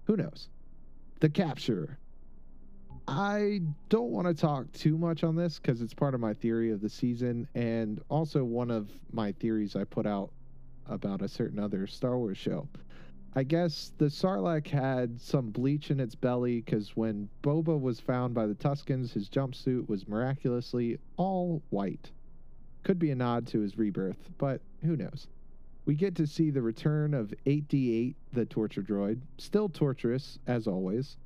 who 0.06 0.16
knows? 0.16 0.50
The 1.20 1.30
capture. 1.30 1.98
I 3.08 3.62
don't 3.90 4.10
want 4.10 4.28
to 4.28 4.34
talk 4.34 4.72
too 4.72 4.98
much 4.98 5.24
on 5.24 5.36
this 5.36 5.60
because 5.60 5.82
it's 5.82 5.94
part 5.94 6.16
of 6.16 6.20
my 6.20 6.34
theory 6.34 6.72
of 6.72 6.82
the 6.82 6.90
season 6.90 7.48
and 7.54 8.02
also 8.10 8.44
one 8.44 8.72
of 8.72 8.90
my 9.12 9.32
theories 9.34 9.76
I 9.76 9.84
put 9.84 10.08
out 10.08 10.32
about 10.88 11.22
a 11.22 11.28
certain 11.28 11.60
other 11.60 11.86
Star 11.86 12.18
Wars 12.18 12.38
show. 12.38 12.68
I 13.36 13.44
guess 13.44 13.92
the 13.98 14.06
Sarlacc 14.06 14.68
had 14.68 15.22
some 15.22 15.52
bleach 15.52 15.92
in 15.92 16.00
its 16.00 16.16
belly 16.16 16.62
because 16.62 16.96
when 16.96 17.30
Boba 17.44 17.80
was 17.80 18.00
found 18.00 18.34
by 18.34 18.48
the 18.48 18.56
Tuskens, 18.56 19.12
his 19.12 19.30
jumpsuit 19.30 19.88
was 19.88 20.08
miraculously 20.08 20.98
all 21.18 21.62
white. 21.70 22.10
Could 22.84 22.98
be 22.98 23.12
a 23.12 23.16
nod 23.16 23.46
to 23.48 23.60
his 23.60 23.78
rebirth, 23.78 24.32
but 24.38 24.62
who 24.84 24.96
knows? 24.96 25.28
We 25.86 25.94
get 25.94 26.16
to 26.16 26.26
see 26.26 26.50
the 26.50 26.62
return 26.64 27.14
of 27.14 27.34
8D8, 27.46 28.16
the 28.34 28.46
torture 28.46 28.82
droid, 28.82 29.20
still 29.38 29.70
torturous 29.70 30.40
as 30.48 30.66
always. 30.66 31.18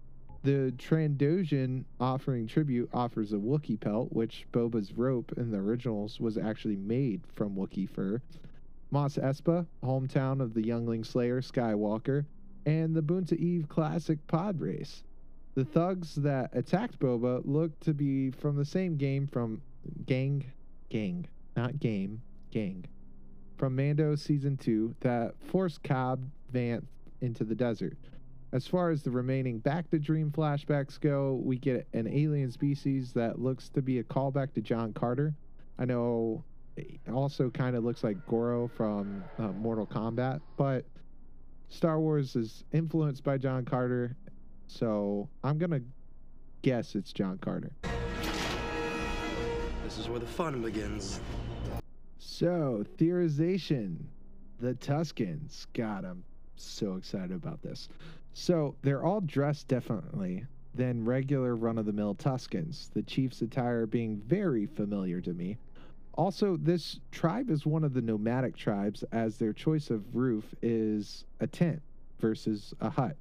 The 0.42 0.74
Trandoshan 0.78 1.84
offering 2.00 2.48
tribute 2.48 2.90
offers 2.94 3.34
a 3.34 3.38
Wookiee 3.38 3.80
pelt, 3.80 4.14
which 4.14 4.48
Boba's 4.54 4.94
rope 4.94 5.34
in 5.36 5.52
the 5.52 5.58
originals 5.58 6.20
was 6.20 6.38
actually 6.38 6.78
made 6.78 7.22
from 7.34 7.56
Wookiee 7.56 7.90
fur. 7.90 8.22
Mos 8.90 9.18
Espa, 9.18 9.66
hometown 9.84 10.42
of 10.42 10.54
the 10.54 10.66
Youngling 10.66 11.04
Slayer 11.04 11.42
Skywalker, 11.42 12.26
and 12.66 12.96
the 12.96 13.04
Boonta 13.04 13.34
Eve 13.34 13.68
Classic 13.68 14.18
pod 14.28 14.62
race. 14.62 15.04
The 15.56 15.66
thugs 15.66 16.16
that 16.16 16.52
attacked 16.54 17.00
Boba 17.00 17.42
look 17.44 17.78
to 17.82 17.94
be 17.94 18.32
from 18.32 18.56
the 18.56 18.66
same 18.66 18.96
game 18.96 19.28
from 19.28 19.62
Gang, 20.06 20.46
Gang, 20.90 21.28
not 21.58 21.80
game, 21.80 22.22
Gang, 22.52 22.86
from 23.58 23.76
Mando 23.76 24.16
Season 24.16 24.56
2 24.56 24.96
that 25.02 25.36
forced 25.40 25.84
Cobb 25.84 26.24
Vanth 26.54 26.86
into 27.20 27.44
the 27.44 27.56
desert. 27.56 27.98
As 28.52 28.66
far 28.66 28.90
as 28.90 29.04
the 29.04 29.12
remaining 29.12 29.60
Back 29.60 29.90
to 29.92 30.00
Dream 30.00 30.32
flashbacks 30.32 31.00
go, 31.00 31.40
we 31.44 31.58
get 31.58 31.88
an 31.94 32.08
alien 32.08 32.52
species 32.52 33.14
that 33.14 33.40
looks 33.40 33.70
to 33.70 33.82
be 33.82 34.00
a 34.00 34.04
callback 34.04 34.54
to 34.54 34.62
John 34.62 34.92
Carter. 34.92 35.36
I 35.78 35.86
know 35.86 36.44
it 36.76 37.00
also 37.14 37.52
kind 37.52 37.76
of 37.76 37.84
looks 37.84 38.04
like 38.04 38.18
Goro 38.26 38.68
from 38.68 39.24
uh, 39.38 39.50
Mortal 39.50 39.86
Kombat, 39.86 40.42
but 40.58 40.84
Star 41.70 42.00
Wars 42.00 42.36
is 42.36 42.64
influenced 42.72 43.24
by 43.24 43.38
John 43.38 43.66
Carter, 43.66 44.16
so 44.66 45.30
I'm 45.44 45.60
going 45.60 45.72
to 45.72 45.84
guess 46.64 46.96
it's 46.96 47.14
John 47.14 47.38
Carter. 47.38 47.72
This 49.84 50.00
is 50.00 50.10
where 50.10 50.20
the 50.20 50.26
fun 50.26 50.62
begins. 50.64 51.20
So, 52.18 52.84
theorization. 52.98 53.98
The 54.60 54.74
Tuskens. 54.74 55.68
God, 55.74 56.04
I'm 56.04 56.24
so 56.56 56.96
excited 56.96 57.32
about 57.32 57.62
this. 57.62 57.88
So, 58.34 58.76
they're 58.82 59.04
all 59.04 59.22
dressed 59.22 59.68
differently 59.68 60.46
than 60.76 61.04
regular 61.04 61.56
run 61.56 61.78
of 61.78 61.86
the 61.86 61.94
mill 61.94 62.16
Tuskens, 62.16 62.90
the 62.94 63.02
chief's 63.02 63.42
attire 63.42 63.86
being 63.86 64.22
very 64.26 64.66
familiar 64.66 65.20
to 65.22 65.34
me. 65.34 65.58
Also, 66.14 66.58
this 66.58 67.00
tribe 67.12 67.50
is 67.50 67.66
one 67.66 67.84
of 67.84 67.94
the 67.94 68.02
nomadic 68.02 68.56
tribes, 68.56 69.04
as 69.12 69.38
their 69.38 69.54
choice 69.54 69.90
of 69.90 70.16
roof 70.16 70.54
is 70.62 71.26
a 71.40 71.48
tent 71.48 71.82
versus 72.20 72.74
a 72.82 72.90
hut. 72.90 73.16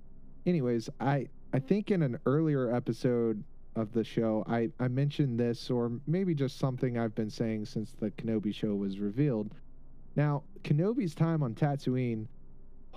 Anyways, 0.47 0.91
I, 1.01 1.29
I 1.53 1.59
think 1.59 1.91
in 1.91 2.03
an 2.03 2.19
earlier 2.27 2.75
episode 2.75 3.43
of 3.77 3.93
the 3.93 4.05
show, 4.05 4.45
I, 4.49 4.71
I 4.81 4.89
mentioned 4.89 5.39
this, 5.39 5.71
or 5.71 5.93
maybe 6.07 6.35
just 6.35 6.59
something 6.59 6.99
I've 6.99 7.15
been 7.15 7.31
saying 7.31 7.67
since 7.67 7.93
the 7.93 8.11
Kenobi 8.11 8.53
show 8.53 8.75
was 8.75 8.99
revealed. 8.99 9.55
Now, 10.17 10.43
Kenobi's 10.65 11.15
time 11.15 11.43
on 11.43 11.55
Tatooine 11.55 12.27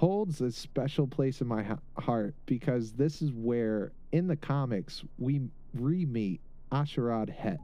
holds 0.02 0.42
a 0.42 0.52
special 0.52 1.06
place 1.06 1.42
in 1.42 1.48
my 1.48 1.62
ha- 1.62 1.78
heart 2.00 2.34
because 2.48 2.92
this 2.94 3.22
is 3.22 3.32
where, 3.34 3.92
in 4.12 4.26
the 4.26 4.36
comics, 4.36 5.04
we 5.20 5.40
re 5.76 6.06
meet 6.06 6.42
Asherad 6.72 7.30
Het, 7.30 7.60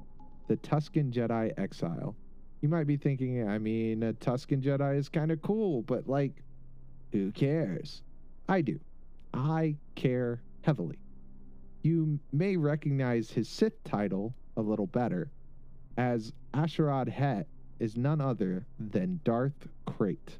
the 0.47 0.55
Tusken 0.57 1.11
Jedi 1.11 1.51
exile. 1.57 2.15
You 2.61 2.69
might 2.69 2.85
be 2.85 2.95
thinking, 2.95 3.49
I 3.49 3.57
mean, 3.57 4.03
a 4.03 4.13
Tusken 4.13 4.61
Jedi 4.61 4.99
is 4.99 5.09
kind 5.09 5.31
of 5.31 5.41
cool, 5.41 5.81
but 5.81 6.07
like, 6.07 6.43
who 7.11 7.31
cares? 7.31 8.03
I 8.47 8.61
do. 8.61 8.79
I 9.33 9.75
care 9.95 10.43
heavily. 10.61 10.99
You 11.81 12.19
may 12.31 12.55
recognize 12.55 13.31
his 13.31 13.49
Sith 13.49 13.83
title 13.83 14.35
a 14.55 14.61
little 14.61 14.85
better, 14.85 15.31
as 15.97 16.33
Asherad 16.53 17.09
Het 17.09 17.47
is 17.79 17.97
none 17.97 18.21
other 18.21 18.67
than 18.79 19.21
Darth 19.23 19.67
Krayt. 19.87 20.37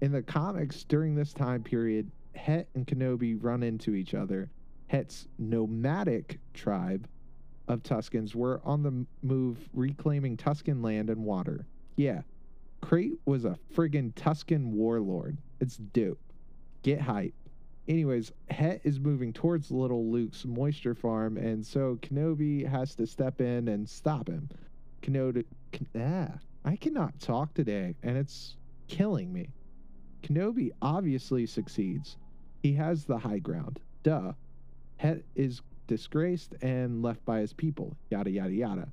In 0.00 0.12
the 0.12 0.22
comics 0.22 0.84
during 0.84 1.14
this 1.14 1.32
time 1.32 1.62
period, 1.62 2.10
Het 2.34 2.68
and 2.74 2.86
Kenobi 2.86 3.36
run 3.40 3.62
into 3.64 3.94
each 3.94 4.14
other. 4.14 4.48
Het's 4.86 5.26
nomadic 5.38 6.38
tribe 6.54 7.08
of 7.66 7.82
Tuskens 7.82 8.34
were 8.34 8.60
on 8.64 8.82
the 8.82 9.04
move 9.22 9.68
reclaiming 9.74 10.36
Tusken 10.36 10.82
land 10.82 11.10
and 11.10 11.24
water. 11.24 11.66
Yeah, 11.96 12.22
Krayt 12.80 13.18
was 13.24 13.44
a 13.44 13.58
friggin' 13.74 14.14
Tusken 14.14 14.66
warlord. 14.66 15.36
It's 15.60 15.76
dope. 15.76 16.20
Get 16.82 17.00
hype. 17.00 17.34
Anyways, 17.88 18.32
Het 18.50 18.80
is 18.84 19.00
moving 19.00 19.32
towards 19.32 19.70
little 19.70 20.06
Luke's 20.10 20.44
moisture 20.44 20.94
farm, 20.94 21.36
and 21.36 21.66
so 21.66 21.98
Kenobi 22.02 22.64
has 22.64 22.94
to 22.94 23.06
step 23.06 23.40
in 23.40 23.66
and 23.66 23.88
stop 23.88 24.28
him. 24.28 24.48
Kenobi, 25.02 25.44
ah, 25.98 26.38
I 26.64 26.76
cannot 26.76 27.18
talk 27.18 27.52
today, 27.52 27.96
and 28.02 28.16
it's 28.16 28.56
killing 28.86 29.32
me. 29.32 29.48
Kenobi 30.22 30.70
obviously 30.82 31.46
succeeds. 31.46 32.16
He 32.62 32.72
has 32.74 33.04
the 33.04 33.18
high 33.18 33.38
ground. 33.38 33.80
Duh. 34.02 34.32
Het 34.96 35.22
is 35.34 35.62
disgraced 35.86 36.54
and 36.60 37.02
left 37.02 37.24
by 37.24 37.40
his 37.40 37.52
people. 37.52 37.96
Yada, 38.10 38.30
yada, 38.30 38.52
yada. 38.52 38.88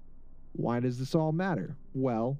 Why 0.53 0.79
does 0.79 0.99
this 0.99 1.15
all 1.15 1.31
matter? 1.31 1.75
Well, 1.93 2.37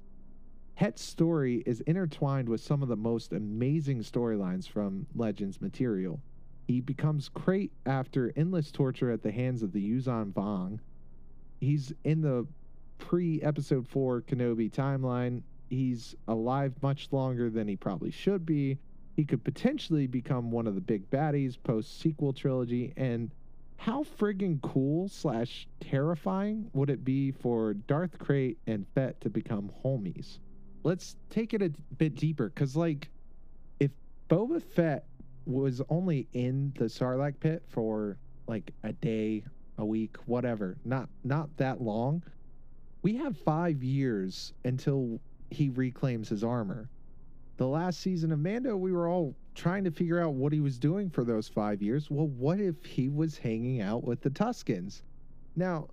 Het's 0.76 1.02
story 1.02 1.62
is 1.64 1.80
intertwined 1.82 2.50
with 2.50 2.60
some 2.60 2.82
of 2.82 2.88
the 2.88 2.96
most 2.96 3.32
amazing 3.32 4.00
storylines 4.00 4.68
from 4.68 5.06
Legends 5.14 5.60
material. 5.62 6.20
He 6.68 6.82
becomes 6.82 7.30
Krayt 7.30 7.70
after 7.86 8.32
endless 8.36 8.70
torture 8.70 9.10
at 9.10 9.22
the 9.22 9.32
hands 9.32 9.62
of 9.62 9.72
the 9.72 9.80
Yuuzhan 9.80 10.32
Vong. 10.34 10.78
He's 11.60 11.94
in 12.04 12.20
the 12.20 12.46
pre 12.98 13.40
episode 13.40 13.88
4 13.88 14.20
Kenobi 14.22 14.70
timeline. 14.70 15.42
He's 15.68 16.14
alive 16.28 16.74
much 16.82 17.08
longer 17.12 17.50
than 17.50 17.66
he 17.68 17.76
probably 17.76 18.10
should 18.10 18.46
be. 18.46 18.78
He 19.16 19.24
could 19.24 19.42
potentially 19.44 20.06
become 20.06 20.50
one 20.50 20.66
of 20.66 20.74
the 20.74 20.80
big 20.80 21.10
baddies 21.10 21.56
post 21.62 22.00
sequel 22.00 22.32
trilogy. 22.32 22.92
And 22.96 23.30
how 23.78 24.04
friggin' 24.04 24.60
cool 24.62 25.08
slash 25.08 25.66
terrifying 25.80 26.70
would 26.72 26.90
it 26.90 27.04
be 27.04 27.30
for 27.30 27.74
Darth 27.74 28.18
Krayt 28.18 28.56
and 28.66 28.86
Fett 28.94 29.20
to 29.22 29.30
become 29.30 29.70
homies? 29.84 30.38
Let's 30.82 31.16
take 31.30 31.52
it 31.52 31.62
a 31.62 31.70
bit 31.98 32.14
deeper, 32.14 32.48
because 32.48 32.76
like, 32.76 33.08
if 33.80 33.90
Boba 34.30 34.62
Fett 34.62 35.04
was 35.46 35.82
only 35.88 36.26
in 36.32 36.72
the 36.78 36.84
Sarlacc 36.84 37.40
pit 37.40 37.62
for 37.68 38.16
like 38.46 38.72
a 38.82 38.92
day, 38.92 39.44
a 39.78 39.84
week, 39.84 40.16
whatever, 40.26 40.76
not 40.84 41.08
not 41.24 41.48
that 41.56 41.80
long, 41.80 42.22
we 43.02 43.16
have 43.16 43.36
five 43.36 43.82
years 43.82 44.52
until 44.64 45.20
he 45.50 45.68
reclaims 45.70 46.28
his 46.28 46.44
armor. 46.44 46.88
The 47.56 47.66
last 47.66 48.00
season 48.00 48.32
of 48.32 48.38
Mando, 48.38 48.76
we 48.76 48.92
were 48.92 49.08
all 49.08 49.34
trying 49.54 49.84
to 49.84 49.90
figure 49.90 50.20
out 50.20 50.34
what 50.34 50.52
he 50.52 50.60
was 50.60 50.78
doing 50.78 51.08
for 51.08 51.24
those 51.24 51.48
five 51.48 51.80
years. 51.80 52.10
Well, 52.10 52.28
what 52.28 52.60
if 52.60 52.84
he 52.84 53.08
was 53.08 53.38
hanging 53.38 53.80
out 53.80 54.04
with 54.04 54.20
the 54.20 54.30
Tuskens? 54.30 55.02
Now, 55.54 55.88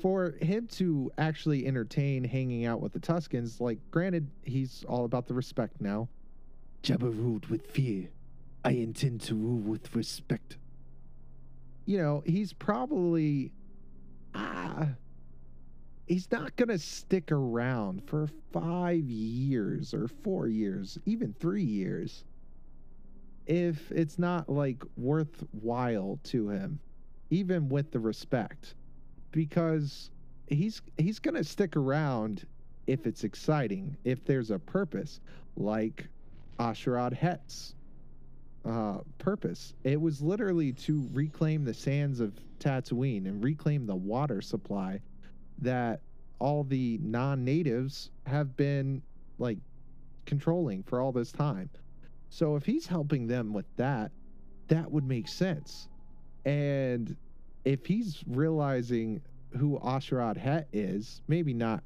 for 0.00 0.34
him 0.40 0.68
to 0.68 1.10
actually 1.18 1.66
entertain 1.66 2.22
hanging 2.24 2.66
out 2.66 2.80
with 2.80 2.92
the 2.92 3.00
Tuskens, 3.00 3.60
like, 3.60 3.78
granted, 3.90 4.28
he's 4.42 4.84
all 4.88 5.04
about 5.04 5.26
the 5.26 5.34
respect 5.34 5.80
now. 5.80 6.08
Jabba 6.82 7.02
ruled 7.02 7.46
with 7.46 7.66
fear. 7.66 8.10
I 8.64 8.70
intend 8.72 9.22
to 9.22 9.34
rule 9.34 9.58
with 9.58 9.94
respect. 9.94 10.56
You 11.86 11.98
know, 11.98 12.22
he's 12.24 12.52
probably. 12.52 13.52
Ah. 14.34 14.88
He's 16.06 16.30
not 16.30 16.54
going 16.56 16.68
to 16.68 16.78
stick 16.78 17.32
around 17.32 18.02
for 18.06 18.28
five 18.52 19.08
years 19.08 19.94
or 19.94 20.08
four 20.08 20.48
years, 20.48 20.98
even 21.06 21.34
three 21.40 21.64
years, 21.64 22.24
if 23.46 23.90
it's 23.90 24.18
not 24.18 24.48
like 24.48 24.82
worthwhile 24.96 26.18
to 26.24 26.50
him, 26.50 26.78
even 27.30 27.68
with 27.68 27.90
the 27.90 28.00
respect, 28.00 28.74
because 29.32 30.10
he's 30.46 30.82
he's 30.98 31.18
going 31.18 31.34
to 31.34 31.44
stick 31.44 31.76
around 31.76 32.46
if 32.86 33.06
it's 33.06 33.24
exciting, 33.24 33.96
if 34.04 34.24
there's 34.24 34.50
a 34.50 34.58
purpose, 34.58 35.20
like 35.56 36.06
Asherad 36.58 37.14
Het's 37.14 37.74
uh, 38.64 38.98
purpose. 39.18 39.74
It 39.84 40.00
was 40.00 40.20
literally 40.20 40.72
to 40.72 41.08
reclaim 41.12 41.64
the 41.64 41.74
sands 41.74 42.20
of 42.20 42.32
Tatooine 42.58 43.26
and 43.26 43.42
reclaim 43.42 43.86
the 43.86 43.96
water 43.96 44.40
supply 44.40 45.00
that 45.58 46.00
all 46.38 46.64
the 46.64 46.98
non-natives 47.02 48.10
have 48.26 48.56
been 48.56 49.02
like 49.38 49.58
controlling 50.26 50.82
for 50.82 51.00
all 51.00 51.12
this 51.12 51.32
time. 51.32 51.70
So 52.28 52.56
if 52.56 52.64
he's 52.64 52.86
helping 52.86 53.26
them 53.26 53.52
with 53.52 53.66
that, 53.76 54.10
that 54.68 54.90
would 54.90 55.06
make 55.06 55.28
sense. 55.28 55.88
And 56.44 57.16
if 57.64 57.86
he's 57.86 58.22
realizing 58.26 59.20
who 59.56 59.78
Asherad 59.82 60.36
Het 60.36 60.66
is, 60.72 61.22
maybe 61.28 61.54
not 61.54 61.82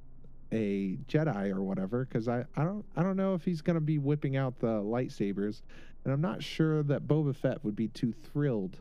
a 0.50 0.96
Jedi 1.08 1.54
or 1.54 1.62
whatever, 1.62 2.04
because 2.04 2.28
I, 2.28 2.44
I 2.56 2.64
don't 2.64 2.84
I 2.96 3.02
don't 3.02 3.16
know 3.16 3.34
if 3.34 3.44
he's 3.44 3.60
gonna 3.60 3.81
be 3.81 3.98
whipping 3.98 4.37
out 4.37 4.59
the 4.59 4.81
lightsabers, 4.81 5.61
and 6.04 6.12
I'm 6.12 6.20
not 6.20 6.42
sure 6.42 6.83
that 6.85 7.07
Boba 7.07 7.37
Fett 7.37 7.62
would 7.64 7.76
be 7.76 7.88
too 7.88 8.12
thrilled 8.33 8.78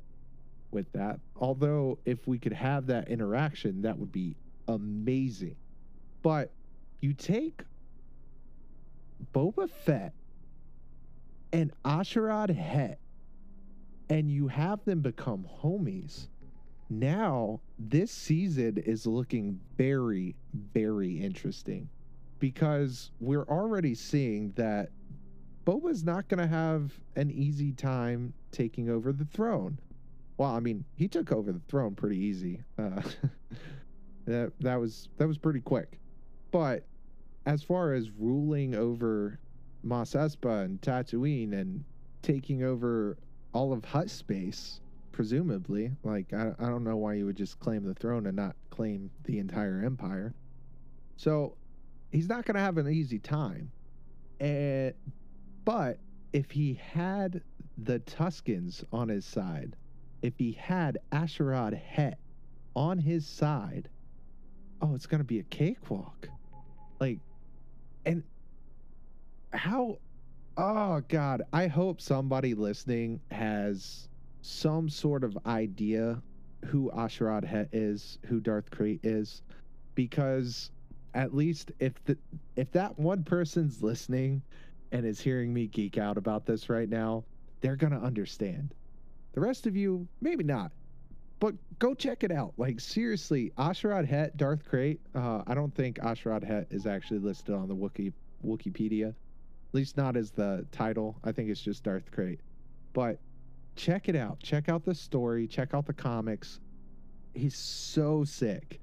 with 0.72 0.92
that. 0.94 1.20
Although 1.36 1.98
if 2.06 2.28
we 2.28 2.40
could 2.40 2.54
have 2.54 2.88
that 2.88 3.10
interaction, 3.10 3.82
that 3.82 3.98
would 3.98 4.12
be 4.12 4.36
amazing. 4.68 5.56
But 6.22 6.52
you 7.02 7.14
take 7.14 7.62
Boba 9.34 9.70
Fett 9.70 10.14
and 11.54 11.72
Asherad 11.86 12.50
Het 12.50 13.00
and 14.10 14.32
you 14.32 14.48
have 14.48 14.84
them 14.86 15.02
become 15.02 15.46
homies. 15.62 16.28
Now, 16.90 17.60
this 17.78 18.12
season 18.12 18.78
is 18.78 19.06
looking 19.06 19.60
very, 19.78 20.36
very 20.74 21.20
interesting 21.22 21.90
because 22.40 23.12
we're 23.20 23.44
already 23.44 23.94
seeing 23.94 24.54
that 24.56 24.90
Boba's 25.66 26.06
not 26.06 26.30
going 26.30 26.40
to 26.40 26.48
have 26.48 26.94
an 27.18 27.30
easy 27.30 27.74
time 27.74 28.34
taking 28.52 28.90
over 28.90 29.12
the 29.12 29.26
throne. 29.26 29.80
Well, 30.38 30.52
I 30.52 30.60
mean, 30.62 30.86
he 30.96 31.08
took 31.08 31.32
over 31.32 31.52
the 31.52 31.62
throne 31.68 31.96
pretty 31.96 32.18
easy. 32.18 32.62
Uh, 32.80 33.02
that 34.28 34.52
that 34.60 34.80
was 34.80 35.10
that 35.18 35.28
was 35.28 35.38
pretty 35.38 35.62
quick. 35.62 35.98
But 36.52 36.86
as 37.46 37.64
far 37.64 37.94
as 37.94 38.12
ruling 38.12 38.76
over 38.76 39.40
Mos 39.84 40.14
Espa 40.14 40.66
and 40.66 40.82
Tatooine 40.82 41.54
and 41.54 41.84
taking 42.22 42.64
over 42.64 43.18
all 43.54 43.72
of 43.72 43.86
Hutt 43.86 44.10
space, 44.10 44.82
presumably, 45.12 45.92
like 46.04 46.34
I, 46.34 46.54
I 46.60 46.66
don't 46.66 46.84
know 46.84 46.98
why 46.98 47.14
you 47.14 47.26
would 47.26 47.38
just 47.38 47.60
claim 47.60 47.84
the 47.84 47.94
throne 47.94 48.28
and 48.28 48.36
not 48.36 48.56
claim 48.70 49.10
the 49.24 49.40
entire 49.40 49.82
empire. 49.84 50.34
So 51.16 51.56
he's 52.12 52.28
not 52.28 52.46
going 52.46 52.56
to 52.56 52.62
have 52.62 52.78
an 52.78 52.88
easy 52.90 53.20
time. 53.20 53.72
And 54.40 54.94
but 55.64 56.00
if 56.34 56.52
he 56.52 56.80
had 56.92 57.42
the 57.78 58.00
Tuskens 58.00 58.84
on 58.92 59.08
his 59.08 59.26
side, 59.26 59.76
if 60.22 60.34
he 60.38 60.52
had 60.52 60.98
Asherad 61.12 61.74
Het 61.74 62.20
on 62.76 62.98
his 62.98 63.26
side, 63.26 63.90
oh, 64.82 64.96
it's 64.96 65.06
going 65.06 65.20
to 65.20 65.26
be 65.26 65.40
a 65.40 65.44
cakewalk. 65.44 66.30
Like, 67.00 67.20
and 68.06 68.24
how, 69.54 69.98
oh 70.58 71.02
God, 71.08 71.44
I 71.54 71.68
hope 71.68 72.02
somebody 72.02 72.54
listening 72.54 73.20
has 73.32 74.08
some 74.42 74.90
sort 74.90 75.24
of 75.24 75.38
idea 75.46 76.22
who 76.66 76.92
Asherad 76.92 77.70
is, 77.72 78.18
who 78.26 78.40
Darth 78.40 78.70
Krayt 78.72 79.00
is, 79.04 79.42
because 79.96 80.72
at 81.14 81.34
least 81.34 81.72
if 81.80 81.94
the 82.06 82.18
if 82.56 82.72
that 82.72 82.98
one 83.00 83.24
person's 83.24 83.82
listening 83.82 84.42
and 84.92 85.06
is 85.06 85.20
hearing 85.20 85.54
me 85.54 85.68
geek 85.68 85.98
out 85.98 86.18
about 86.18 86.46
this 86.46 86.70
right 86.70 86.90
now, 86.90 87.24
they're 87.62 87.76
gonna 87.76 88.02
understand. 88.02 88.74
The 89.34 89.42
rest 89.42 89.68
of 89.68 89.76
you, 89.76 90.08
maybe 90.22 90.44
not 90.44 90.72
but 91.40 91.56
go 91.80 91.94
check 91.94 92.24
it 92.24 92.32
out. 92.32 92.54
Like 92.58 92.80
seriously, 92.80 93.52
Asherad 93.58 94.06
Het, 94.06 94.36
Darth 94.38 94.64
Krayt. 94.70 95.00
Uh, 95.14 95.44
I 95.46 95.54
don't 95.54 95.74
think 95.74 96.00
Asherad 96.00 96.44
Het 96.44 96.68
is 96.72 96.86
actually 96.86 97.20
listed 97.20 97.54
on 97.54 97.68
the 97.68 97.76
Wookie 97.76 98.14
Wikipedia, 98.46 99.10
at 99.10 99.74
least 99.74 99.98
not 99.98 100.18
as 100.18 100.32
the 100.32 100.66
title. 100.72 101.16
I 101.24 101.32
think 101.32 101.50
it's 101.50 101.62
just 101.62 101.84
Darth 101.84 102.12
Krayt. 102.12 102.40
But 102.94 103.20
check 103.76 104.10
it 104.10 104.16
out. 104.16 104.40
Check 104.40 104.70
out 104.70 104.84
the 104.84 104.96
story. 104.96 105.48
Check 105.48 105.74
out 105.74 105.86
the 105.86 105.94
comics. 105.94 106.60
He's 107.34 107.56
so 107.56 108.24
sick. 108.24 108.80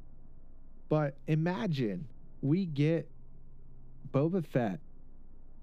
But 0.88 1.17
imagine 1.27 2.07
we 2.40 2.67
get 2.67 3.11
Boba 4.12 4.47
Fett 4.47 4.79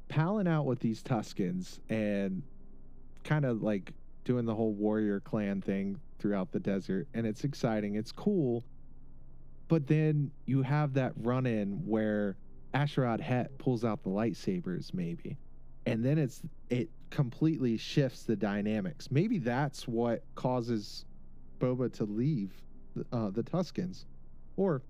palling 0.10 0.48
out 0.48 0.66
with 0.66 0.80
these 0.80 1.02
Tuskens 1.02 1.80
and 1.90 2.44
kind 3.24 3.46
of 3.46 3.62
like 3.62 3.94
doing 4.24 4.46
the 4.46 4.56
whole 4.56 4.74
warrior 4.74 5.20
clan 5.20 5.62
thing 5.62 6.00
throughout 6.20 6.52
the 6.52 6.60
desert 6.60 7.08
and 7.14 7.26
it's 7.26 7.44
exciting 7.44 7.96
it's 7.96 8.12
cool. 8.12 8.64
But 9.68 9.88
then 9.88 10.32
you 10.46 10.62
have 10.64 10.94
that 10.96 11.14
run 11.16 11.46
in 11.46 11.86
where 11.86 12.36
Asherad 12.74 13.22
Het 13.22 13.58
pulls 13.58 13.84
out 13.84 14.04
the 14.04 14.10
lightsabers 14.10 14.94
maybe 14.94 15.38
and 15.86 16.04
then 16.06 16.18
it's 16.18 16.42
it 16.70 16.90
completely 17.10 17.78
shifts 17.78 18.24
the 18.24 18.36
dynamics. 18.36 19.10
Maybe 19.12 19.40
that's 19.40 19.88
what 19.88 20.24
causes 20.36 21.06
Boba 21.60 21.92
to 21.94 22.06
leave 22.06 22.52
uh, 23.12 23.30
the 23.30 23.44
Tuskens. 23.44 24.06
Or 24.58 24.82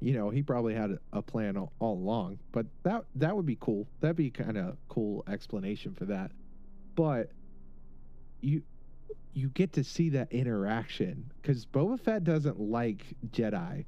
you 0.00 0.12
know 0.12 0.30
he 0.30 0.42
probably 0.42 0.74
had 0.74 0.98
a 1.12 1.22
plan 1.22 1.56
all, 1.56 1.72
all 1.78 1.94
along 1.94 2.38
but 2.52 2.66
that 2.82 3.04
that 3.16 3.34
would 3.34 3.46
be 3.46 3.56
cool. 3.60 3.86
That'd 4.00 4.16
be 4.16 4.30
kind 4.30 4.58
of 4.58 4.76
cool 4.88 5.24
explanation 5.28 5.94
for 5.94 6.04
that. 6.06 6.30
But 6.94 7.30
you 8.44 8.62
you 9.32 9.48
get 9.48 9.72
to 9.72 9.82
see 9.82 10.10
that 10.10 10.30
interaction 10.32 11.30
because 11.42 11.66
Boba 11.66 11.98
Fett 11.98 12.22
doesn't 12.22 12.60
like 12.60 13.04
Jedi, 13.32 13.84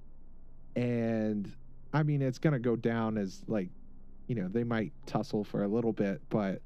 and 0.74 1.52
I 1.92 2.02
mean 2.02 2.22
it's 2.22 2.38
gonna 2.38 2.58
go 2.58 2.74
down 2.74 3.16
as 3.18 3.42
like, 3.46 3.68
you 4.26 4.34
know, 4.34 4.48
they 4.48 4.64
might 4.64 4.92
tussle 5.06 5.44
for 5.44 5.62
a 5.62 5.68
little 5.68 5.92
bit, 5.92 6.20
but 6.30 6.62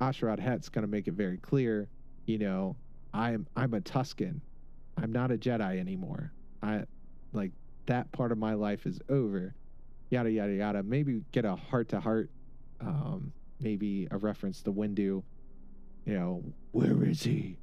Asherad 0.00 0.40
Het's 0.40 0.68
gonna 0.68 0.88
make 0.88 1.06
it 1.06 1.14
very 1.14 1.36
clear, 1.38 1.88
you 2.26 2.38
know, 2.38 2.76
I'm 3.12 3.46
I'm 3.56 3.74
a 3.74 3.80
Tusken, 3.80 4.40
I'm 4.96 5.12
not 5.12 5.30
a 5.30 5.36
Jedi 5.36 5.78
anymore. 5.78 6.32
I 6.62 6.84
like 7.32 7.52
that 7.86 8.10
part 8.12 8.32
of 8.32 8.38
my 8.38 8.54
life 8.54 8.86
is 8.86 8.98
over. 9.08 9.54
Yada 10.10 10.30
yada 10.30 10.52
yada. 10.52 10.82
Maybe 10.82 11.22
get 11.32 11.44
a 11.44 11.54
heart 11.54 11.88
to 11.90 12.00
heart, 12.00 12.30
um, 12.80 13.32
maybe 13.60 14.08
a 14.10 14.18
reference 14.18 14.62
to 14.62 14.72
Windu. 14.72 15.22
You 16.04 16.14
know, 16.14 16.44
where 16.72 17.04
is 17.04 17.22
he? 17.22 17.56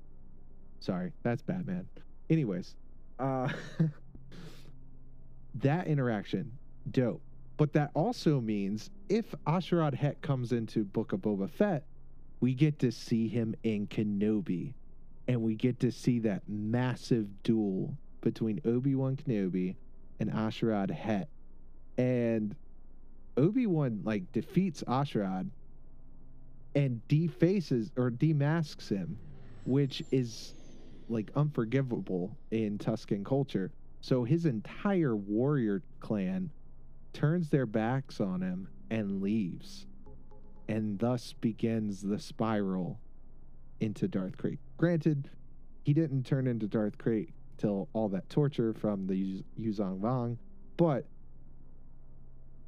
Sorry, 0.79 1.11
that's 1.23 1.41
Batman. 1.41 1.87
Anyways, 2.29 2.75
uh 3.19 3.49
that 5.55 5.87
interaction, 5.87 6.51
dope. 6.89 7.21
But 7.57 7.73
that 7.73 7.91
also 7.93 8.41
means 8.41 8.89
if 9.09 9.35
Asherad 9.45 9.93
Het 9.93 10.21
comes 10.21 10.51
into 10.51 10.83
Book 10.83 11.13
of 11.13 11.19
Boba 11.19 11.49
Fett, 11.49 11.83
we 12.39 12.55
get 12.55 12.79
to 12.79 12.91
see 12.91 13.27
him 13.27 13.55
in 13.63 13.85
Kenobi. 13.87 14.73
And 15.27 15.43
we 15.43 15.53
get 15.55 15.79
to 15.81 15.91
see 15.91 16.19
that 16.19 16.41
massive 16.47 17.27
duel 17.43 17.95
between 18.21 18.59
Obi 18.65 18.95
Wan 18.95 19.15
Kenobi 19.15 19.75
and 20.19 20.31
Asherad 20.31 20.89
Het. 20.89 21.29
And 21.97 22.55
Obi 23.37 23.67
Wan 23.67 24.01
like 24.03 24.31
defeats 24.31 24.83
Asherad 24.87 25.49
and 26.75 27.05
defaces 27.07 27.91
or 27.97 28.09
demasks 28.11 28.89
him, 28.89 29.17
which 29.65 30.03
is 30.11 30.55
like 31.09 31.31
unforgivable 31.35 32.37
in 32.51 32.77
Tusken 32.77 33.25
culture. 33.25 33.71
So 33.99 34.23
his 34.23 34.45
entire 34.45 35.15
warrior 35.15 35.83
clan 35.99 36.49
turns 37.13 37.49
their 37.49 37.65
backs 37.65 38.19
on 38.19 38.41
him 38.41 38.69
and 38.89 39.21
leaves. 39.21 39.85
And 40.67 40.97
thus 40.99 41.33
begins 41.41 42.01
the 42.01 42.19
spiral 42.19 42.99
into 43.79 44.07
Darth 44.07 44.37
Krayt. 44.37 44.59
Granted, 44.77 45.29
he 45.83 45.93
didn't 45.93 46.25
turn 46.25 46.47
into 46.47 46.67
Darth 46.67 46.97
Krayt 46.97 47.29
till 47.57 47.89
all 47.93 48.07
that 48.09 48.29
torture 48.29 48.73
from 48.73 49.07
the 49.07 49.15
Yu- 49.15 49.43
Yuuzhan 49.59 49.99
Vong, 49.99 50.37
but 50.77 51.05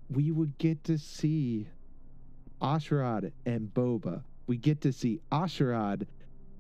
we 0.10 0.32
would 0.32 0.58
get 0.58 0.84
to 0.84 0.98
see 0.98 1.68
Asherad 2.64 3.34
and 3.46 3.72
Boba. 3.74 4.24
We 4.48 4.58
get 4.58 4.82
to 4.82 4.92
see 4.92 5.20
Asherad 5.32 6.08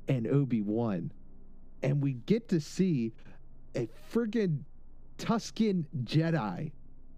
and 0.07 0.27
Obi 0.27 0.61
Wan. 0.61 1.11
And 1.81 2.01
we 2.01 2.13
get 2.13 2.49
to 2.49 2.59
see 2.59 3.13
a 3.75 3.87
friggin' 4.11 4.59
Tusken 5.17 5.85
Jedi. 6.03 6.71